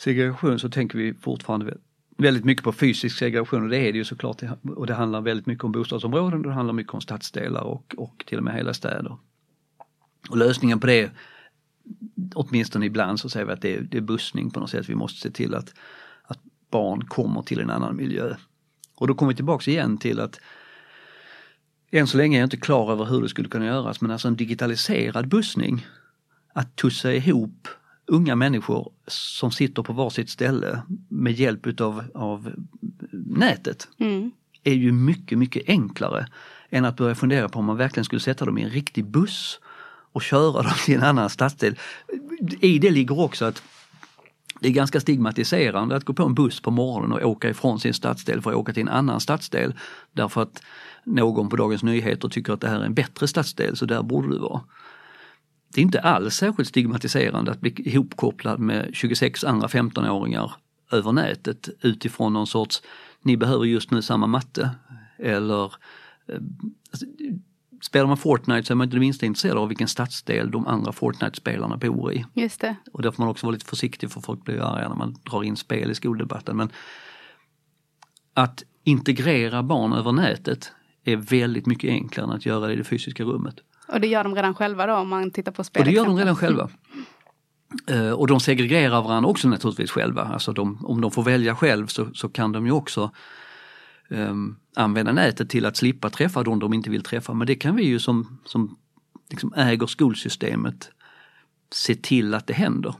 [0.00, 1.76] segregation så tänker vi fortfarande
[2.16, 4.42] väldigt mycket på fysisk segregation och det är det ju såklart.
[4.76, 8.38] Och det handlar väldigt mycket om bostadsområden, det handlar mycket om stadsdelar och, och till
[8.38, 9.16] och med hela städer.
[10.30, 11.10] Och lösningen på det,
[12.34, 14.88] åtminstone ibland så säger vi att det är, det är bussning på något sätt.
[14.88, 15.74] Vi måste se till att,
[16.22, 16.38] att
[16.70, 18.34] barn kommer till en annan miljö.
[18.94, 20.40] Och då kommer vi tillbaks igen till att
[21.90, 24.28] än så länge är jag inte klar över hur det skulle kunna göras men alltså
[24.28, 25.86] en digitaliserad bussning
[26.52, 27.68] att tussa ihop
[28.10, 32.52] unga människor som sitter på varsitt ställe med hjälp utav, av
[33.12, 34.30] nätet Mm.
[34.64, 36.26] är ju mycket, mycket enklare
[36.70, 39.60] än att börja fundera på om man verkligen skulle sätta dem i en riktig buss
[40.12, 41.78] och köra dem till en annan stadsdel.
[42.60, 43.62] I det ligger också att
[44.60, 47.94] det är ganska stigmatiserande att gå på en buss på morgonen och åka ifrån sin
[47.94, 49.74] stadsdel för att åka till en annan stadsdel.
[50.12, 50.62] Därför att
[51.04, 54.28] någon på Dagens Nyheter tycker att det här är en bättre stadsdel så där borde
[54.28, 54.60] du vara.
[55.74, 60.52] Det är inte alls särskilt stigmatiserande att bli ihopkopplad med 26 andra 15-åringar
[60.92, 62.82] över nätet utifrån någon sorts,
[63.22, 64.70] ni behöver just nu samma matte.
[65.18, 65.64] Eller
[66.28, 66.40] eh,
[66.90, 67.06] alltså,
[67.82, 70.92] Spelar man Fortnite så är man inte det minsta intresserad av vilken stadsdel de andra
[70.92, 72.24] Fortnite-spelarna bor i.
[72.34, 72.76] Just det.
[72.92, 75.42] Och där får man också vara lite försiktig för folk blir arga när man drar
[75.42, 76.56] in spel i skoldebatten.
[76.56, 76.70] Men
[78.34, 80.72] att integrera barn över nätet
[81.04, 83.56] är väldigt mycket enklare än att göra det i det fysiska rummet.
[83.92, 85.80] Och det gör de redan själva då om man tittar på spel?
[85.80, 86.70] Och det gör de redan själva.
[87.90, 90.22] Uh, och de segregerar varandra också naturligtvis själva.
[90.22, 93.10] Alltså de, om de får välja själv så, så kan de ju också
[94.08, 97.34] um, använda nätet till att slippa träffa de de inte vill träffa.
[97.34, 98.76] Men det kan vi ju som, som
[99.30, 100.90] liksom äger skolsystemet
[101.72, 102.94] se till att det händer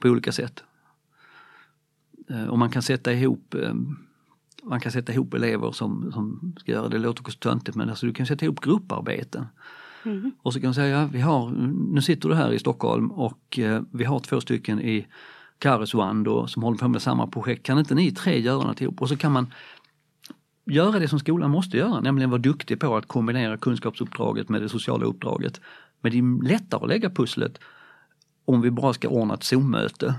[0.00, 0.64] på olika sätt.
[2.30, 3.98] Uh, och man kan sätta ihop um,
[4.62, 8.06] man kan sätta ihop elever som, som ska göra det, låter också töntigt men alltså
[8.06, 9.46] du kan sätta ihop grupparbeten.
[10.04, 10.32] Mm.
[10.42, 11.50] Och så kan man säga, ja, vi har,
[11.94, 15.06] nu sitter du här i Stockholm och eh, vi har två stycken i
[15.58, 17.66] Karesuando som håller på med samma projekt.
[17.66, 19.02] Kan inte ni tre göra något ihop?
[19.02, 19.52] Och så kan man
[20.66, 24.68] göra det som skolan måste göra, nämligen vara duktig på att kombinera kunskapsuppdraget med det
[24.68, 25.60] sociala uppdraget.
[26.00, 27.58] Men det är lättare att lägga pusslet
[28.44, 30.14] om vi bara ska ordna ett Zoom-möte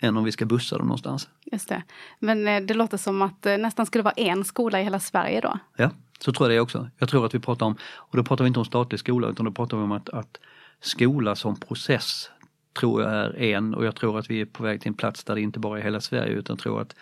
[0.00, 1.28] än om vi ska bussa dem någonstans.
[1.52, 1.82] Just det.
[2.18, 5.40] Men eh, det låter som att det nästan skulle vara en skola i hela Sverige
[5.40, 5.58] då?
[5.76, 6.90] Ja, så tror jag det också.
[6.98, 9.46] Jag tror att vi pratar om, och då pratar vi inte om statlig skola utan
[9.46, 10.40] då pratar vi om att, att
[10.80, 12.30] skola som process
[12.78, 15.24] tror jag är en och jag tror att vi är på väg till en plats
[15.24, 16.96] där det inte bara är hela Sverige utan tror att,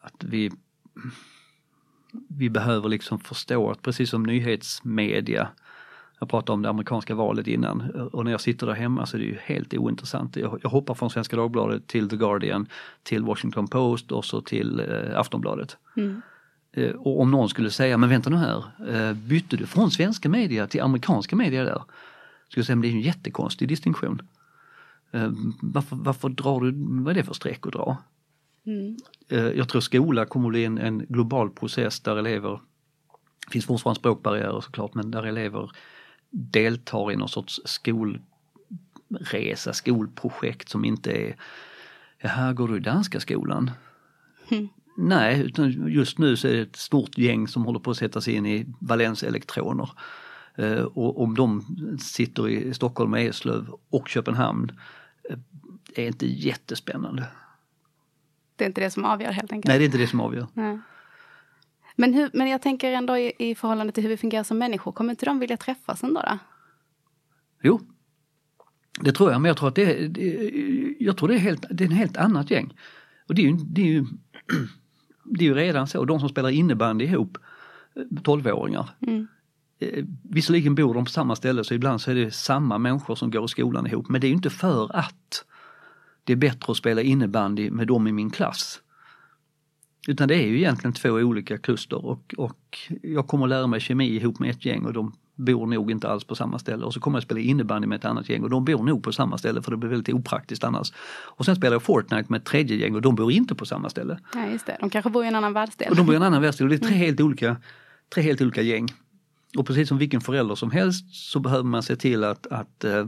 [0.00, 0.50] att vi
[2.28, 5.48] vi behöver liksom förstå att precis som nyhetsmedia
[6.18, 9.18] jag pratade om det amerikanska valet innan och när jag sitter där hemma så är
[9.18, 10.36] det ju helt ointressant.
[10.36, 12.68] Jag, jag hoppar från Svenska Dagbladet till The Guardian,
[13.02, 15.76] till Washington Post och så till eh, Aftonbladet.
[15.96, 16.22] Mm.
[16.76, 20.28] Eh, och om någon skulle säga, men vänta nu här, eh, bytte du från svenska
[20.28, 21.82] media till amerikanska media där?
[22.48, 24.28] Skulle säga, men det är en jättekonstig distinktion.
[25.10, 25.30] Eh,
[25.62, 27.96] varför, varför drar du, vad är det för streck att dra?
[28.66, 28.96] Mm.
[29.28, 32.60] Jag tror skola kommer bli en, en global process där elever,
[33.46, 35.70] det finns fortfarande språkbarriärer såklart, men där elever
[36.30, 41.36] deltar i någon sorts skolresa, skolprojekt som inte är,
[42.18, 43.70] ja här går du i danska skolan.
[44.48, 44.68] Mm.
[44.96, 48.20] Nej, utan just nu så är det ett stort gäng som håller på att sätta
[48.20, 49.90] sig in i valenselektroner.
[50.54, 51.62] Eh, och om de
[52.00, 54.70] sitter i Stockholm, Eslöv och Köpenhamn
[55.30, 55.38] eh,
[55.94, 57.26] är inte jättespännande.
[58.56, 59.68] Det är inte det som avgör helt enkelt?
[59.68, 60.46] Nej, det är inte det som avgör.
[60.54, 60.78] Nej.
[61.96, 64.92] Men, hur, men jag tänker ändå i, i förhållande till hur vi fungerar som människor,
[64.92, 66.20] kommer inte de vilja träffas ändå?
[66.20, 66.38] Då?
[67.62, 67.80] Jo,
[69.00, 70.50] det tror jag, men jag tror att det, det,
[70.98, 72.78] jag tror det, är, helt, det är en helt annat gäng.
[73.28, 74.06] Och det är ju, det är ju,
[75.28, 77.38] det är ju redan så, de som spelar innebandy ihop,
[77.94, 78.90] 12-åringar.
[79.00, 79.26] Mm.
[79.78, 83.30] Eh, visserligen bor de på samma ställe så ibland så är det samma människor som
[83.30, 85.44] går i skolan ihop men det är inte för att
[86.24, 88.82] det är bättre att spela innebandy med dem i min klass.
[90.08, 93.80] Utan det är ju egentligen två olika kluster och, och jag kommer att lära mig
[93.80, 96.94] kemi ihop med ett gäng och de bor nog inte alls på samma ställe och
[96.94, 99.38] så kommer jag spela innebandy med ett annat gäng och de bor nog på samma
[99.38, 100.92] ställe för det blir väldigt opraktiskt annars.
[101.08, 103.90] Och sen spelar jag Fortnite med ett tredje gäng och de bor inte på samma
[103.90, 104.18] ställe.
[104.34, 105.90] Nej just det, de kanske bor i en annan världsdel.
[105.90, 107.00] Och de bor i en annan världsdel och det är tre mm.
[107.00, 107.56] helt olika,
[108.14, 108.88] tre helt olika gäng.
[109.58, 113.06] Och precis som vilken förälder som helst så behöver man se till att, att eh,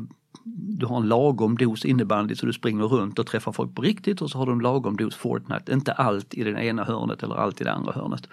[0.79, 4.23] du har en lagom dos innebandy så du springer runt och träffar folk på riktigt
[4.23, 5.73] och så har du en lagom dos Fortnite.
[5.73, 8.29] Inte allt i det ena hörnet eller allt i det andra hörnet.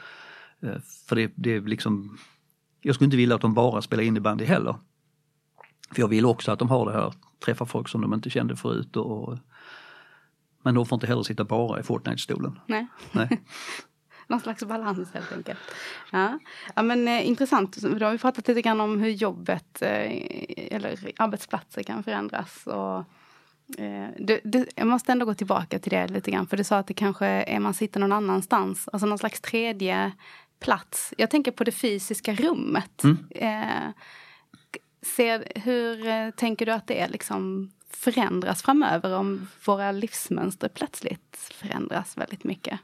[0.61, 2.17] Eh, för det, det är liksom,
[2.85, 4.75] jag skulle inte vilja att de bara spelar innebandy heller.
[5.91, 7.13] För jag vill också att de har det här,
[7.45, 8.95] träffa folk som de inte kände förut.
[8.95, 9.37] Och,
[10.63, 12.59] men de får inte heller sitta bara i Fortnite-stolen.
[12.65, 12.87] Nej.
[13.11, 13.41] Nej.
[14.27, 15.59] Någon slags balans helt enkelt.
[16.11, 16.39] Ja,
[16.75, 17.77] ja men eh, intressant.
[17.77, 20.11] Då har vi pratat lite grann om hur jobbet eh,
[20.71, 22.67] eller arbetsplatser kan förändras.
[22.67, 22.97] Och,
[23.81, 26.47] eh, det, det, jag måste ändå gå tillbaka till det lite grann.
[26.47, 28.89] För du sa att det kanske är man sitter någon annanstans.
[28.93, 30.11] Alltså någon slags tredje
[30.59, 31.13] plats.
[31.17, 33.03] Jag tänker på det fysiska rummet.
[33.03, 33.17] Mm.
[33.29, 33.93] Eh,
[35.15, 42.17] ser, hur eh, tänker du att det liksom förändras framöver om våra livsmönster plötsligt förändras
[42.17, 42.79] väldigt mycket?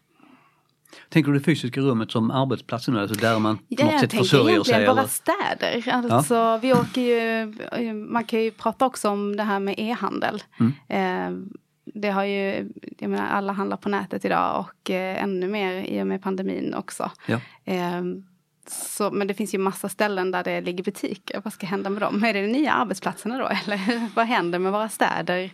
[1.09, 4.63] Tänker du det fysiska rummet som arbetsplatsen, alltså där man på ja, något sätt försörjer
[4.63, 4.81] sig?
[4.81, 5.89] Jag våra städer.
[5.89, 6.57] Alltså, ja.
[6.57, 10.43] vi åker ju, man kan ju prata också om det här med e-handel.
[10.59, 10.73] Mm.
[10.87, 11.53] Eh,
[11.93, 16.01] det har ju, jag menar alla handlar på nätet idag och eh, ännu mer i
[16.01, 17.11] och med pandemin också.
[17.27, 17.39] Ja.
[17.65, 18.01] Eh,
[18.67, 21.41] så, men det finns ju massa ställen där det ligger butiker.
[21.43, 22.23] Vad ska hända med dem?
[22.23, 23.45] Är det de nya arbetsplatserna då?
[23.65, 25.51] Eller vad händer med våra städer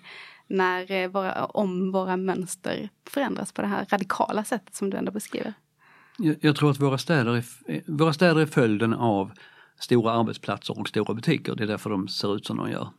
[0.48, 5.12] när eh, våra, om våra mönster förändras på det här radikala sättet som du ändå
[5.12, 5.54] beskriver?
[6.18, 7.44] Jag, jag tror att våra städer, är,
[7.92, 9.32] våra städer är följden av
[9.80, 11.56] stora arbetsplatser och stora butiker.
[11.56, 12.90] Det är därför de ser ut som de gör.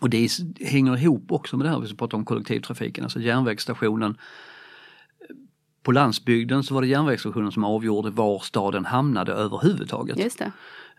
[0.00, 4.18] Och det hänger ihop också med det här vi pratar om kollektivtrafiken, alltså järnvägsstationen.
[5.82, 10.18] På landsbygden så var det järnvägsstationen som avgjorde var staden hamnade överhuvudtaget.
[10.18, 10.52] Just det.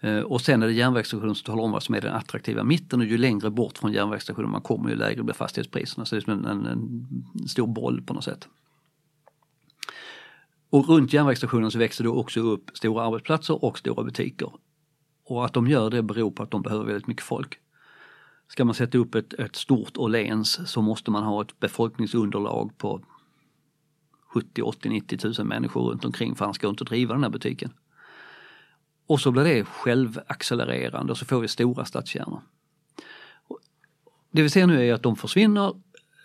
[0.03, 2.99] Eh, och sen är det järnvägsstationen som talar om vad som är den attraktiva mitten
[2.99, 6.05] och ju längre bort från järnvägsstationen man kommer ju lägre blir fastighetspriserna.
[6.05, 8.47] Så det är som en, en, en stor boll på något sätt.
[10.69, 14.51] Och runt järnvägsstationen så växer det också upp stora arbetsplatser och stora butiker.
[15.25, 17.59] Och att de gör det beror på att de behöver väldigt mycket folk.
[18.47, 23.01] Ska man sätta upp ett, ett stort Åhléns så måste man ha ett befolkningsunderlag på
[24.33, 27.73] 70, 80, 90 tusen människor runt omkring för han ska inte driva den här butiken.
[29.07, 32.41] Och så blir det självaccelererande och så får vi stora stadskärnor.
[34.31, 35.73] Det vi ser nu är att de försvinner,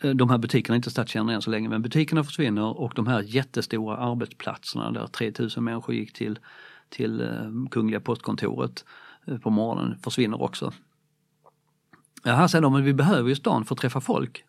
[0.02, 3.06] eh, de här butikerna är inte stadskärnor än så länge, men butikerna försvinner och de
[3.06, 6.38] här jättestora arbetsplatserna där 3000 människor gick till,
[6.88, 8.84] till eh, Kungliga postkontoret
[9.26, 10.72] eh, på morgonen försvinner också.
[12.24, 14.44] Jaha, säger de, men vi behöver ju stan för att träffa folk.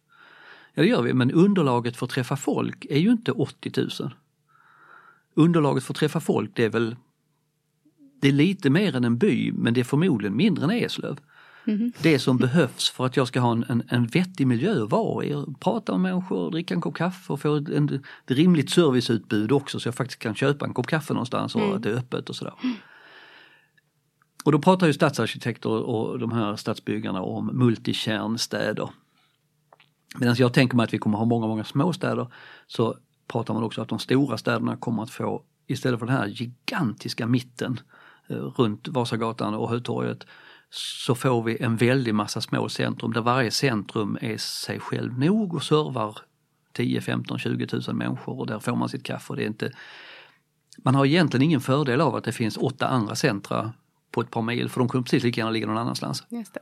[0.74, 4.14] Ja det gör vi, men underlaget för att träffa folk är ju inte 80 000.
[5.34, 6.96] Underlaget för att träffa folk det är väl
[8.22, 11.20] det är lite mer än en by men det är förmodligen mindre än Eslöv.
[11.66, 11.92] Mm.
[12.02, 15.26] Det som behövs för att jag ska ha en, en, en vettig miljö att vara
[15.26, 17.90] i, prata med människor, dricka en kopp kaffe och få ett, en,
[18.26, 21.76] ett rimligt serviceutbud också så jag faktiskt kan köpa en kopp kaffe någonstans och mm.
[21.76, 22.54] att det är öppet och sådär.
[24.50, 28.90] Och då pratar ju stadsarkitekter och de här stadsbyggarna om multikärnstäder.
[30.20, 32.28] Medan jag tänker mig att vi kommer ha många, många småstäder
[32.68, 36.28] så pratar man också att de stora städerna kommer att få, istället för den här
[36.28, 37.80] gigantiska mitten
[38.28, 40.26] eh, runt Vasagatan och Hötorget,
[40.70, 45.54] så får vi en väldig massa små centrum där varje centrum är sig själv nog
[45.54, 46.18] och servar
[46.74, 49.36] 10, 15, 20 tusen människor och där får man sitt kaffe.
[49.36, 49.72] Det är inte,
[50.78, 53.74] man har egentligen ingen fördel av att det finns åtta andra centra
[54.12, 56.24] på ett par mil för de kunde precis lika gärna ligga någon annanstans.
[56.30, 56.62] Just det.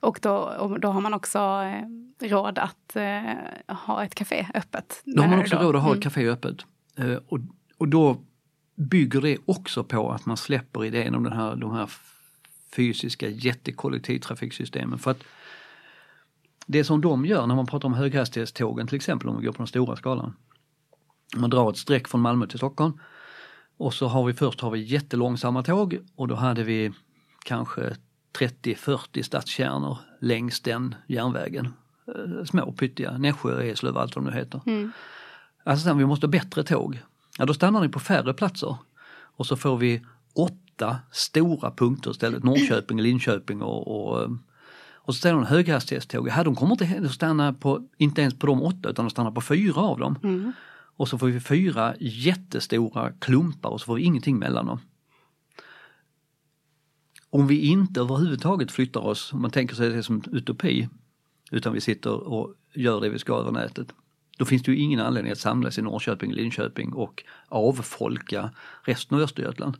[0.00, 5.02] Och då, och då har man också eh, råd att eh, ha ett café öppet?
[5.04, 6.02] Då har man också råd att ha ett mm.
[6.02, 6.66] café öppet.
[6.96, 7.38] Eh, och,
[7.78, 8.16] och då
[8.74, 11.90] bygger det också på att man släpper idén om den här, de här
[12.76, 14.98] fysiska jättekollektivtrafiksystemen.
[14.98, 15.22] För att
[16.66, 19.58] det som de gör när man pratar om höghastighetstågen till exempel, om vi går på
[19.58, 20.36] den stora skalan.
[21.36, 23.00] Man drar ett streck från Malmö till Stockholm
[23.76, 26.92] och så har vi först har vi jättelångsamma tåg och då hade vi
[27.44, 27.96] kanske
[28.38, 31.74] 30-40 stadskärnor längs den järnvägen.
[32.08, 34.60] Eh, små pyttiga, Nässjö, Eslöv, allt vad de nu heter.
[34.66, 34.92] Mm.
[35.64, 37.02] Alltså vi måste ha bättre tåg.
[37.38, 38.76] Ja då stannar ni på färre platser.
[39.36, 40.02] Och så får vi
[40.34, 44.30] åtta stora punkter istället, Norrköping, Linköping och, och,
[44.94, 46.28] och så ställer de höghastighetståg.
[46.28, 49.40] Ja, de kommer inte stanna på, inte ens på de åtta utan de stannar på
[49.40, 50.18] fyra av dem.
[50.22, 50.52] Mm.
[50.96, 54.80] Och så får vi fyra jättestora klumpar och så får vi ingenting mellan dem.
[57.30, 60.88] Om vi inte överhuvudtaget flyttar oss, om man tänker sig det som utopi,
[61.50, 63.92] utan vi sitter och gör det vi ska över nätet.
[64.38, 68.50] Då finns det ju ingen anledning att samlas i Norrköping, Linköping och avfolka
[68.84, 69.76] resten av Östergötland.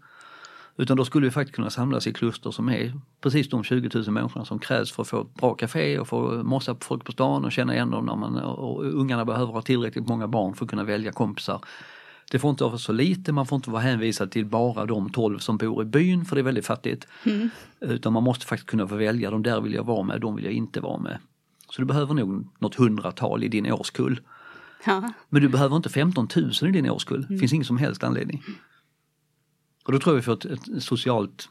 [0.77, 4.11] Utan då skulle vi faktiskt kunna samlas i kluster som är precis de 20 000
[4.11, 7.45] människorna som krävs för att få bra café och få mossa på folk på stan
[7.45, 10.71] och känna igen dem när man, och ungarna behöver ha tillräckligt många barn för att
[10.71, 11.61] kunna välja kompisar.
[12.31, 15.39] Det får inte vara så lite, man får inte vara hänvisad till bara de 12
[15.39, 17.09] som bor i byn för det är väldigt fattigt.
[17.25, 17.51] Mm.
[17.81, 20.45] Utan man måste faktiskt kunna få välja, de där vill jag vara med, de vill
[20.45, 21.19] jag inte vara med.
[21.71, 24.21] Så du behöver nog något hundratal i din årskull.
[24.87, 25.13] Ja.
[25.29, 27.41] Men du behöver inte 15 000 i din årskull, det mm.
[27.41, 28.43] finns ingen som helst anledning.
[29.87, 31.49] Och då tror jag vi får ett, ett socialt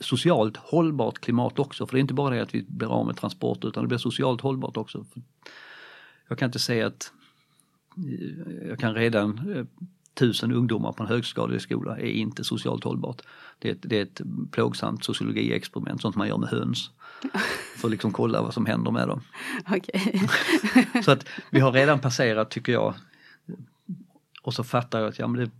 [0.00, 1.86] socialt hållbart klimat också.
[1.86, 3.98] För det är inte bara det att vi blir av med transporter utan det blir
[3.98, 5.04] socialt hållbart också.
[6.28, 7.12] Jag kan inte säga att
[8.68, 9.64] jag kan redan eh,
[10.14, 13.22] tusen ungdomar på en högstadieskola är inte socialt hållbart.
[13.58, 14.20] Det är, ett, det är ett
[14.50, 16.90] plågsamt sociologiexperiment, sånt man gör med höns.
[17.76, 19.20] För att liksom kolla vad som händer med dem.
[19.76, 20.20] Okay.
[21.04, 22.94] så att vi har redan passerat, tycker jag,
[24.42, 25.50] och så fattar jag att ja, men det,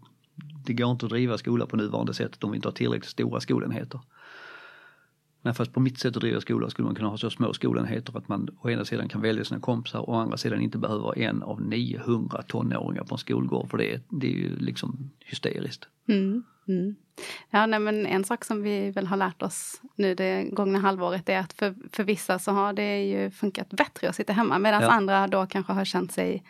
[0.64, 3.40] det går inte att driva skola på nuvarande sätt om vi inte har tillräckligt stora
[3.40, 4.00] skolenheter.
[5.42, 8.18] Men fast på mitt sätt att driva skola skulle man kunna ha så små skolenheter
[8.18, 11.18] att man å ena sidan kan välja sina kompisar och å andra sidan inte behöver
[11.18, 15.88] en av 900 tonåringar på en skolgård för det, det är ju liksom hysteriskt.
[16.08, 16.94] Mm, mm.
[17.50, 21.28] Ja, nej, men en sak som vi väl har lärt oss nu det gångna halvåret
[21.28, 24.82] är att för, för vissa så har det ju funkat bättre att sitta hemma medan
[24.82, 24.88] ja.
[24.88, 26.42] andra då kanske har känt sig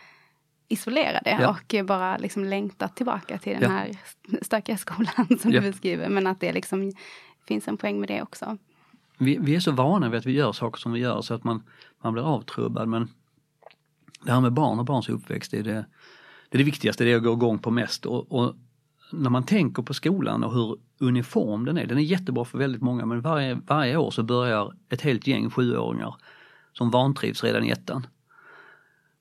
[0.70, 1.50] isolerade ja.
[1.50, 3.68] och bara liksom längtat tillbaka till den ja.
[3.68, 3.96] här
[4.42, 5.60] stökiga skolan som ja.
[5.60, 6.08] du beskriver.
[6.08, 6.92] Men att det liksom
[7.48, 8.56] finns en poäng med det också.
[9.18, 11.44] vi, vi, är så vana vid att vi gör saker som vi gör så att
[11.44, 11.62] man,
[12.02, 13.08] man blir avtrubbad men
[14.24, 15.86] det här med barn och barns uppväxt det är det,
[16.48, 18.06] det, är det viktigaste, det är jag går igång på mest.
[18.06, 18.54] Och, och,
[19.12, 22.82] när man tänker på skolan och hur uniform den är, den är jättebra för väldigt
[22.82, 26.14] många men varje, varje år så börjar ett helt gäng sjuåringar
[26.72, 28.06] som vantrivs redan i ettan.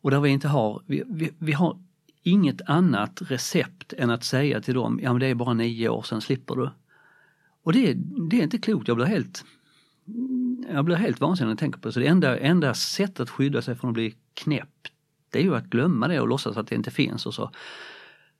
[0.01, 1.79] Och där vi inte har, vi, vi, vi har
[2.23, 6.01] inget annat recept än att säga till dem, ja men det är bara nio år,
[6.01, 6.69] sen slipper du.
[7.63, 7.93] Och det,
[8.29, 9.43] det är inte klokt, jag blir helt
[10.69, 11.93] jag blir helt vansinnig när jag tänker på det.
[11.93, 14.87] Så det enda, enda sättet att skydda sig från att bli knäpp,
[15.29, 17.51] det är ju att glömma det och låtsas att det inte finns och så,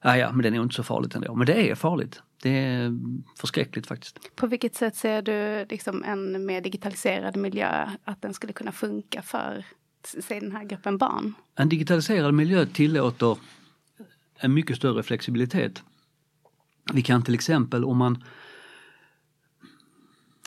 [0.03, 1.35] ja ja men det är nog inte så farligt ändå.
[1.35, 2.21] Men det är farligt.
[2.41, 2.99] Det är
[3.37, 4.35] förskräckligt faktiskt.
[4.35, 9.21] På vilket sätt ser du liksom en mer digitaliserad miljö, att den skulle kunna funka
[9.21, 9.65] för
[10.03, 11.33] se den här gruppen barn?
[11.55, 13.37] En digitaliserad miljö tillåter
[14.35, 15.83] en mycket större flexibilitet.
[16.93, 18.23] Vi kan till exempel om man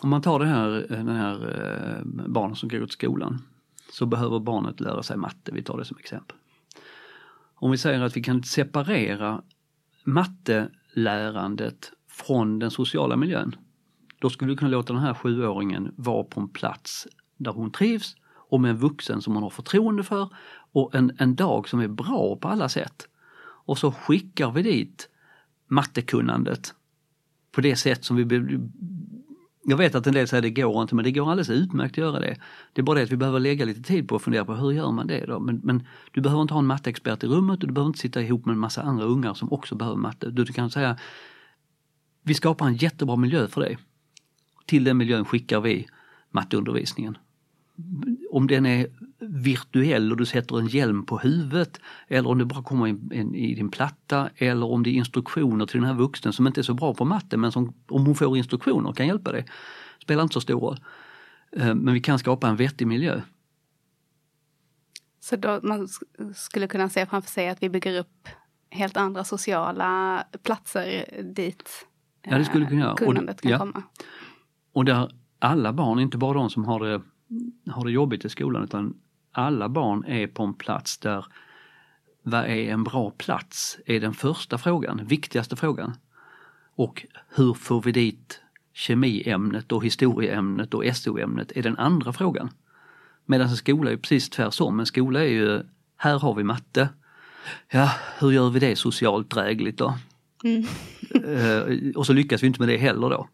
[0.02, 3.42] om man tar det här, eh, den här eh, barnen som går till skolan
[3.92, 6.36] så behöver barnet lära sig matte, vi tar det som exempel.
[7.54, 9.42] Om vi säger att vi kan separera
[10.04, 13.56] mattelärandet från den sociala miljön.
[14.18, 18.16] Då skulle vi kunna låta den här sjuåringen vara på en plats där hon trivs
[18.52, 20.28] och med en vuxen som man har förtroende för
[20.72, 23.08] och en, en dag som är bra på alla sätt.
[23.40, 25.08] Och så skickar vi dit
[25.68, 26.74] mattekunnandet
[27.52, 28.58] på det sätt som vi
[29.64, 31.98] jag vet att en del säger det går inte men det går alldeles utmärkt att
[31.98, 32.36] göra det.
[32.72, 34.70] Det är bara det att vi behöver lägga lite tid på att fundera på hur
[34.70, 35.40] gör man det då?
[35.40, 38.22] Men, men du behöver inte ha en matteexpert i rummet och du behöver inte sitta
[38.22, 40.30] ihop med en massa andra ungar som också behöver matte.
[40.30, 40.98] Du, du kan säga
[42.22, 43.78] vi skapar en jättebra miljö för dig.
[44.66, 45.86] Till den miljön skickar vi
[46.30, 47.18] matteundervisningen
[48.32, 48.86] om den är
[49.18, 53.34] virtuell och du sätter en hjälm på huvudet eller om det bara kommer in, in,
[53.34, 56.62] i din platta eller om det är instruktioner till den här vuxen som inte är
[56.62, 59.46] så bra på matte men som om hon får instruktioner kan hjälpa dig.
[60.02, 60.80] Spelar inte så stor roll.
[61.56, 63.20] Eh, men vi kan skapa en vettig miljö.
[65.20, 65.88] Så då man
[66.34, 68.28] skulle kunna se framför sig att vi bygger upp
[68.70, 71.86] helt andra sociala platser dit
[72.22, 72.96] ja, det skulle kunna göra.
[72.96, 73.58] kunnandet kan ja.
[73.58, 73.82] komma.
[74.72, 77.02] Och där alla barn, inte bara de som har det
[77.70, 78.94] har det jobbigt i skolan utan
[79.32, 81.24] alla barn är på en plats där
[82.22, 83.78] vad är en bra plats?
[83.86, 85.94] är den första frågan, viktigaste frågan.
[86.74, 88.40] Och hur får vi dit
[88.72, 92.50] kemiämnet och historieämnet och SO-ämnet är den andra frågan.
[93.26, 95.62] Medan en skola är precis tvärsom, en skola är ju,
[95.96, 96.88] här har vi matte.
[97.70, 99.98] Ja, hur gör vi det socialt drägligt då?
[100.44, 100.64] Mm.
[101.24, 103.28] uh, och så lyckas vi inte med det heller då.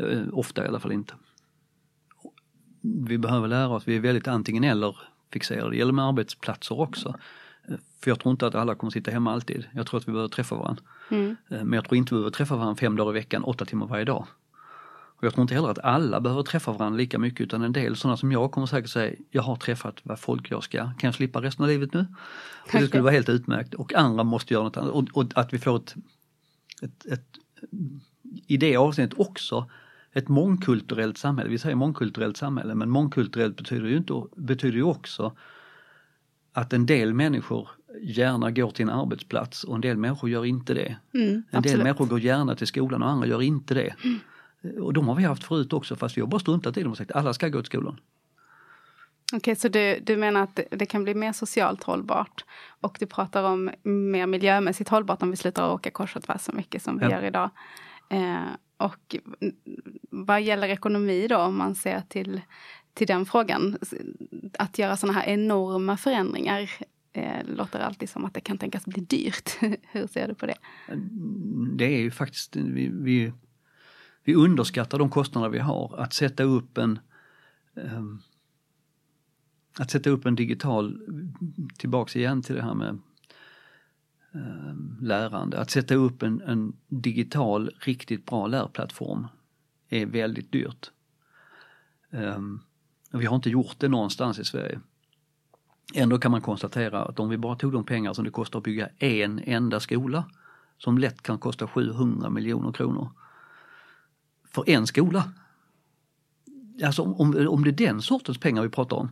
[0.00, 1.14] Uh, ofta i alla fall inte
[2.82, 4.96] vi behöver lära oss, vi är väldigt antingen eller
[5.32, 5.70] fixerade.
[5.70, 7.14] Det gäller med arbetsplatser också.
[8.00, 9.64] För jag tror inte att alla kommer sitta hemma alltid.
[9.72, 10.82] Jag tror att vi behöver träffa varandra.
[11.08, 11.36] Mm.
[11.48, 13.86] Eh, men jag tror inte vi behöver träffa varandra fem dagar i veckan, åtta timmar
[13.86, 14.26] varje dag.
[15.22, 17.96] Och jag tror inte heller att alla behöver träffa varandra lika mycket utan en del
[17.96, 21.14] sådana som jag kommer säkert säga, jag har träffat vad folk jag ska, kan jag
[21.14, 22.06] slippa resten av livet nu?
[22.72, 25.52] Och det skulle vara helt utmärkt och andra måste göra något annat och, och att
[25.52, 25.94] vi får ett,
[26.82, 27.38] ett, ett
[28.46, 29.70] i det avseendet också
[30.12, 31.50] ett mångkulturellt samhälle.
[31.50, 35.36] Vi säger mångkulturellt samhälle men mångkulturellt betyder ju, inte, betyder ju också
[36.52, 37.68] att en del människor
[38.00, 40.96] gärna går till en arbetsplats och en del människor gör inte det.
[41.14, 43.94] Mm, en del människor går gärna till skolan och andra gör inte det.
[44.04, 44.82] Mm.
[44.82, 46.98] Och de har vi haft förut också fast vi har bara struntat i dem och
[46.98, 48.00] sagt att alla ska gå till skolan.
[49.32, 52.44] Okej, okay, så du, du menar att det kan bli mer socialt hållbart
[52.80, 56.52] och du pratar om mer miljömässigt hållbart om vi slutar åka kors och tvärs så
[56.52, 57.10] mycket som vi ja.
[57.10, 57.50] gör idag.
[58.10, 58.36] Eh,
[58.76, 59.16] och
[60.26, 62.40] vad gäller ekonomi då, om man ser till,
[62.94, 63.78] till den frågan,
[64.58, 66.70] att göra sådana här enorma förändringar
[67.12, 69.50] eh, låter alltid som att det kan tänkas bli dyrt.
[69.92, 70.56] Hur ser du på det?
[70.88, 73.32] Mm, det är ju faktiskt, vi, vi,
[74.24, 75.94] vi underskattar de kostnader vi har.
[75.98, 76.98] Att sätta upp en
[77.74, 78.22] um,
[79.78, 81.00] att sätta upp en digital,
[81.78, 82.98] tillbaks igen till det här med
[84.34, 85.60] Eh, lärande.
[85.60, 89.26] Att sätta upp en, en, digital, riktigt bra lärplattform
[89.92, 90.90] är väldigt dyrt.
[92.10, 92.62] Um,
[93.10, 94.80] vi har inte gjort det någonstans i Sverige.
[95.94, 98.64] Ändå kan man konstatera att om vi bara tog de pengar som det kostar att
[98.64, 100.24] bygga en enda skola,
[100.78, 103.10] som lätt kan kosta 700 miljoner kronor,
[104.50, 105.32] för en skola.
[106.84, 109.08] Alltså om, om det är den sortens pengar vi pratar om,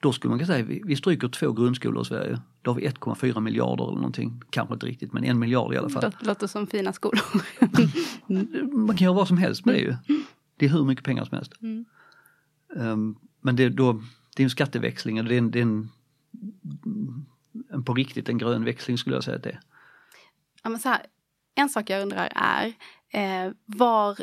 [0.00, 2.40] då skulle man kunna säga vi, vi stryker två grundskolor i Sverige.
[2.62, 4.42] Då har vi 1,4 miljarder eller någonting.
[4.50, 6.12] Kanske inte riktigt men en miljard i alla fall.
[6.20, 7.22] Det låter som fina skolor.
[8.86, 9.94] man kan göra vad som helst med det ju.
[10.56, 11.52] Det är hur mycket pengar som helst.
[11.62, 11.84] Mm.
[12.68, 14.02] Um, men det, då,
[14.36, 15.88] det är en skatteväxling, det är en, det är en,
[17.70, 19.60] en, på riktigt en grön växling skulle jag säga att det är.
[20.62, 21.06] Ja, men så här,
[21.54, 22.66] en sak jag undrar är
[23.08, 24.18] eh, var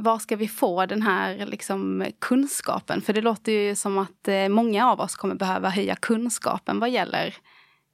[0.00, 3.02] var ska vi få den här liksom, kunskapen?
[3.02, 6.90] För det låter ju som att eh, många av oss kommer behöva höja kunskapen vad
[6.90, 7.34] gäller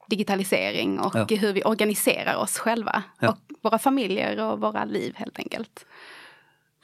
[0.09, 1.25] digitalisering och Ja.
[1.37, 3.03] hur vi organiserar oss själva.
[3.19, 3.29] Ja.
[3.29, 5.85] Och våra familjer och våra liv helt enkelt.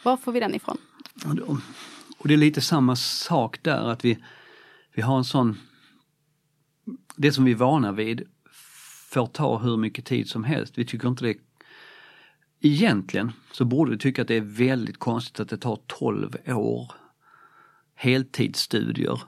[0.04, 0.78] Var får vi den ifrån?
[2.18, 4.18] Och det- är lite samma sak där att vi,
[4.96, 5.60] vi har en sån...
[7.16, 8.24] Det som vi är vana vid
[9.10, 10.78] får ta hur mycket tid som helst.
[10.78, 11.38] Vi tycker inte det...
[12.66, 16.92] Egentligen så borde vi tycka att det är väldigt konstigt att det tar 12 år
[17.96, 19.22] heltidsstudier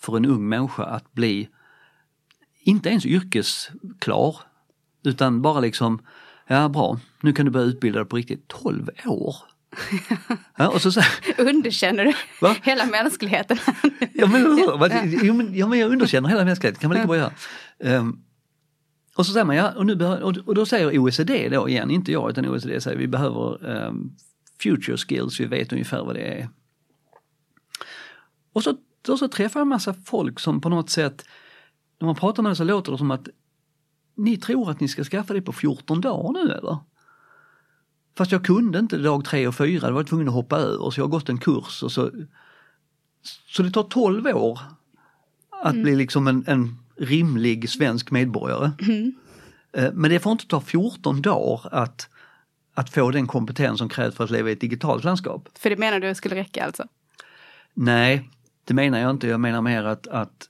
[0.00, 1.48] för en ung människa att bli
[2.62, 4.36] inte ens yrkesklar
[5.04, 6.02] utan bara liksom,
[6.46, 8.48] ja bra, nu kan du börja utbilda dig på riktigt.
[8.48, 9.36] 12 år!
[10.56, 11.00] Ja, och så, så,
[11.38, 12.56] Underkänner du Va?
[12.62, 13.58] hela mänskligheten?
[14.14, 14.42] Ja men,
[15.36, 17.32] men, ja, men jag underkänner hela mänskligheten, kan man lika bra göra.
[17.78, 18.18] Ehm,
[19.18, 22.12] och så säger man, ja, och, nu behöver, och, då säger OECD då igen, inte
[22.12, 24.10] jag utan OECD säger vi behöver ehm,
[24.62, 26.48] future skills, vi vet ungefär vad det är.
[28.52, 31.24] Och så, då så träffar jag en massa folk som på något sätt,
[32.00, 33.28] när man pratar med dem så låter det som att
[34.14, 36.78] ni tror att ni ska skaffa det på 14 dagar nu eller?
[38.16, 41.00] Fast jag kunde inte dag tre och fyra, jag var tvungen att hoppa över så
[41.00, 42.10] jag har gått en kurs och så
[43.46, 44.60] så det tar 12 år
[45.62, 48.70] att bli liksom en, en rimlig svensk medborgare.
[49.72, 52.08] Eh, Men det får inte ta 14 dagar att,
[52.74, 55.48] att få den kompetens som krävs för att leva i ett digitalt landskap.
[55.58, 56.84] För det menar du skulle räcka alltså?
[57.74, 58.30] Nej,
[58.64, 59.28] det menar jag inte.
[59.28, 60.48] Jag menar mer att, att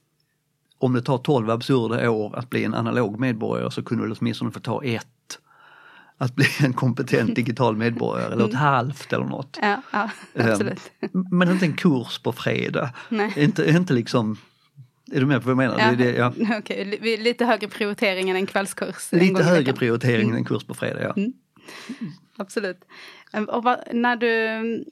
[0.78, 4.50] om det tar 12 absurda år att bli en analog medborgare så kunde det åtminstone
[4.50, 5.06] få ta ett
[6.18, 9.58] att bli en kompetent digital medborgare eller ett halvt eller något.
[9.62, 10.80] Ja, ja Ehm, absolut.
[11.30, 12.90] Men inte en kurs på fredag.
[13.08, 13.32] Nej.
[13.36, 14.38] Inte, inte liksom,
[15.12, 15.96] är du med på vad jag menar?
[15.96, 16.96] Det, är det, ja.
[17.00, 19.08] Vi- lite högre prioritering än en kvällskurs.
[19.12, 21.14] en Lite i högre prioritering än en kurs på fredag, ja.
[22.36, 22.80] Absolut.
[23.32, 24.84] Ehm, Och vad, när du,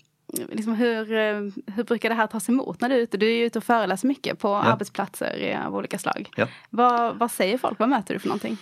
[0.53, 1.41] liksom hur, eh,
[1.75, 3.17] hur brukar det här tas emot när du är ute?
[3.17, 6.31] Du är ju ute och föreläser mycket på arbetsplatser i- av olika slag.
[6.37, 6.49] Ja.
[6.71, 7.79] Vad, vad säger folk?
[7.79, 8.57] Vad möter du för någonting?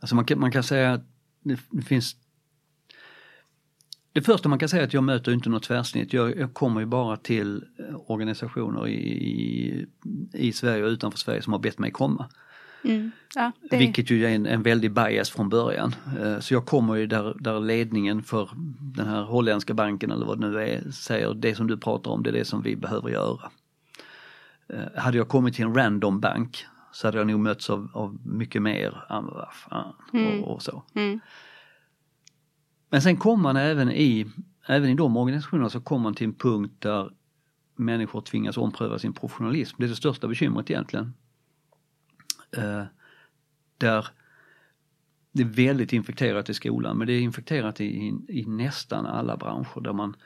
[0.00, 1.02] Alltså man, kan, man kan säga att
[1.44, 2.16] det, det finns
[4.18, 6.12] det första man kan säga är att jag möter inte något tvärsnitt.
[6.12, 9.86] Jag, jag kommer ju bara till eh, organisationer i, i,
[10.32, 12.26] i Sverige och utanför Sverige som har bett mig komma.
[12.84, 13.10] Mm.
[13.34, 15.94] Ja, det, Vilket ju är en, en väldig bias från början.
[16.20, 18.50] Eh, Så jag kommer ju där, där ledningen för
[18.94, 22.22] den här holländska banken eller vad det nu är säger det som du pratar om
[22.22, 23.50] det är det som vi behöver göra.
[24.68, 28.18] Eh, Hade jag kommit till en random bank så hade jag nog mötts av, av
[28.24, 29.94] mycket mer, ah, vad fan,
[30.42, 30.82] och, och så.
[30.94, 31.20] Mm.
[32.90, 34.26] Men sen kommer man även i,
[34.66, 37.12] även i de organisationerna så kommer man till en punkt där
[37.76, 39.76] människor tvingas ompröva sin professionalism.
[39.78, 41.14] Det är det största bekymret egentligen.
[42.56, 42.84] Eh,
[43.78, 44.06] där
[45.32, 49.36] det är väldigt infekterat i skolan men det är infekterat i, i, i nästan alla
[49.36, 50.16] branscher där man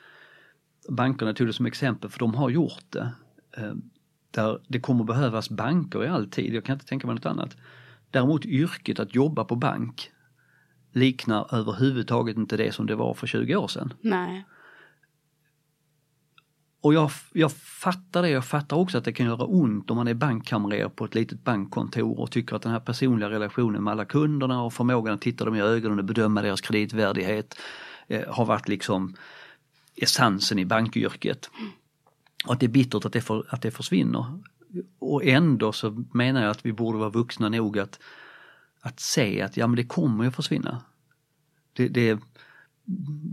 [0.88, 3.12] Bankerna tog det som exempel för de har gjort det.
[3.56, 3.74] Eh,
[4.30, 7.56] där det kommer behövas banker i all tid, jag kan inte tänka mig något annat.
[8.10, 10.11] Däremot yrket att jobba på bank
[10.92, 13.92] liknar överhuvudtaget inte det som det var för 20 år sedan.
[14.00, 14.44] Nej.
[16.82, 20.08] Och jag, jag fattar det, jag fattar också att det kan göra ont om man
[20.08, 24.04] är bankkamrer på ett litet bankkontor och tycker att den här personliga relationen med alla
[24.04, 27.54] kunderna och förmågan att titta dem i ögonen och bedöma deras kreditvärdighet
[28.08, 29.16] eh, har varit liksom
[29.96, 31.50] essensen i bankyrket.
[32.46, 34.40] Och att det är bittert att det, för, att det försvinner.
[34.98, 38.00] Och ändå så menar jag att vi borde vara vuxna nog att,
[38.82, 40.82] att se att ja men det kommer att försvinna.
[41.72, 42.18] Det, det,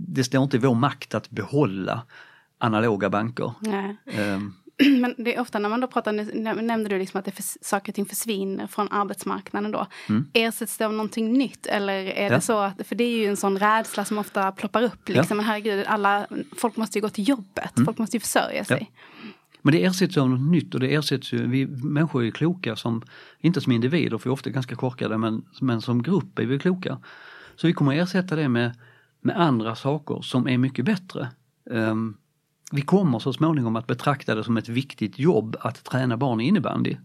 [0.08, 2.02] det står inte i vår makt att behålla
[2.58, 3.54] analoga banker.
[4.06, 4.54] Ehm,
[5.02, 6.12] Men det är ofta när man då pratar,
[6.62, 9.88] nämnde du liksom att det för, saker och ting försvinner från arbetsmarknaden då.
[10.34, 12.24] Ersätts det av någonting nytt eller är Mm.
[12.24, 12.36] Ja.
[12.36, 15.38] det så att, för det är ju en sån rädsla som ofta ploppar upp liksom,
[15.38, 16.28] men herregud, alla,
[16.58, 17.86] folk måste ju gå till jobbet, Mm.
[17.86, 18.92] folk måste ju försörja sig.
[19.70, 23.02] Men det ersätts av något nytt och det ersätts ju, vi människor är kloka som,
[23.40, 26.60] inte som individer för vi är ofta ganska korkade men, men som grupp är vi
[26.60, 26.98] kloka.
[27.56, 28.76] Så vi kommer ersätta det med,
[29.22, 31.30] med andra saker som är mycket bättre.
[31.70, 32.18] Um,
[32.72, 36.48] vi kommer så småningom att betrakta det som ett viktigt jobb att träna barn i
[36.48, 36.98] innebandy.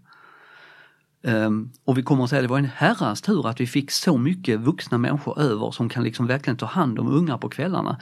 [1.22, 3.90] Um, och vi kommer att säga att det var en herrans tur att vi fick
[3.90, 8.00] så mycket vuxna människor över som kan liksom verkligen ta hand om ungar på kvällarna.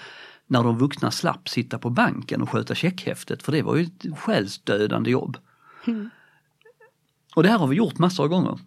[0.52, 4.18] När de vuxna slapp sitta på banken och sköta checkhäftet för det var ju ett
[4.18, 5.36] själsdödande jobb.
[7.34, 8.58] Och det här har vi gjort massor av gånger.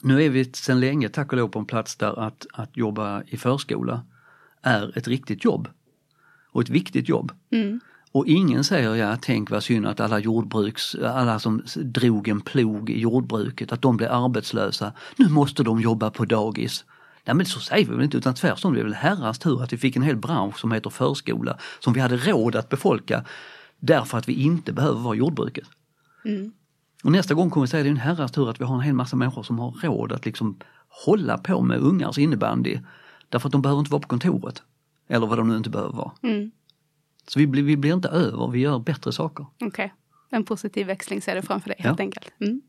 [0.00, 3.22] Nu är vi sedan länge tack och lov på en plats där att, att jobba
[3.22, 4.02] i förskola
[4.62, 5.68] är ett riktigt jobb.
[6.50, 7.32] Och ett viktigt jobb.
[8.12, 12.90] Och ingen säger ja, tänk vad synd att alla jordbruks, alla som drog en plog
[12.90, 14.92] i jordbruket, att de blev arbetslösa.
[15.16, 16.84] Nu måste de jobba på dagis.
[17.24, 19.72] Nej men så säger vi väl inte utan tvärtom, det är väl herrans tur att
[19.72, 23.24] vi fick en hel bransch som heter förskola som vi hade råd att befolka
[23.78, 25.68] därför att vi inte behöver vara jordbruket.
[26.24, 26.52] Mm.
[27.04, 28.80] Och nästa gång kommer vi säga det är en herrans tur att vi har en
[28.80, 30.58] hel massa människor som har råd att liksom
[30.88, 32.78] hålla på med ungars innebandy.
[33.28, 34.62] Därför att de behöver inte vara på kontoret.
[35.08, 36.12] Eller vad de nu inte behöver vara.
[36.22, 36.50] Mm.
[37.28, 39.46] Så vi blir, vi blir inte över, vi gör bättre saker.
[39.54, 39.88] Okej, okay.
[40.30, 42.02] en positiv växling ser du framför dig helt Ja.
[42.02, 42.32] enkelt.
[42.40, 42.60] Mm.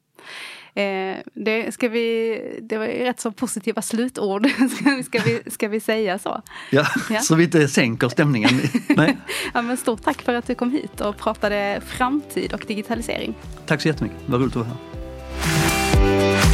[0.76, 4.48] Eh, det, ska vi, det var rätt så positiva slutord.
[4.78, 6.42] ska, vi, ska, vi, ska vi säga så?
[6.70, 7.20] Ja, Ja.
[7.20, 8.62] så vi inte sänker stämningen.
[8.88, 9.18] Nej,
[9.54, 13.34] Ja, men stort tack för att du kom hit och pratade framtid och digitalisering.
[13.66, 16.45] tack så jättemycket, vad roligt att vara här.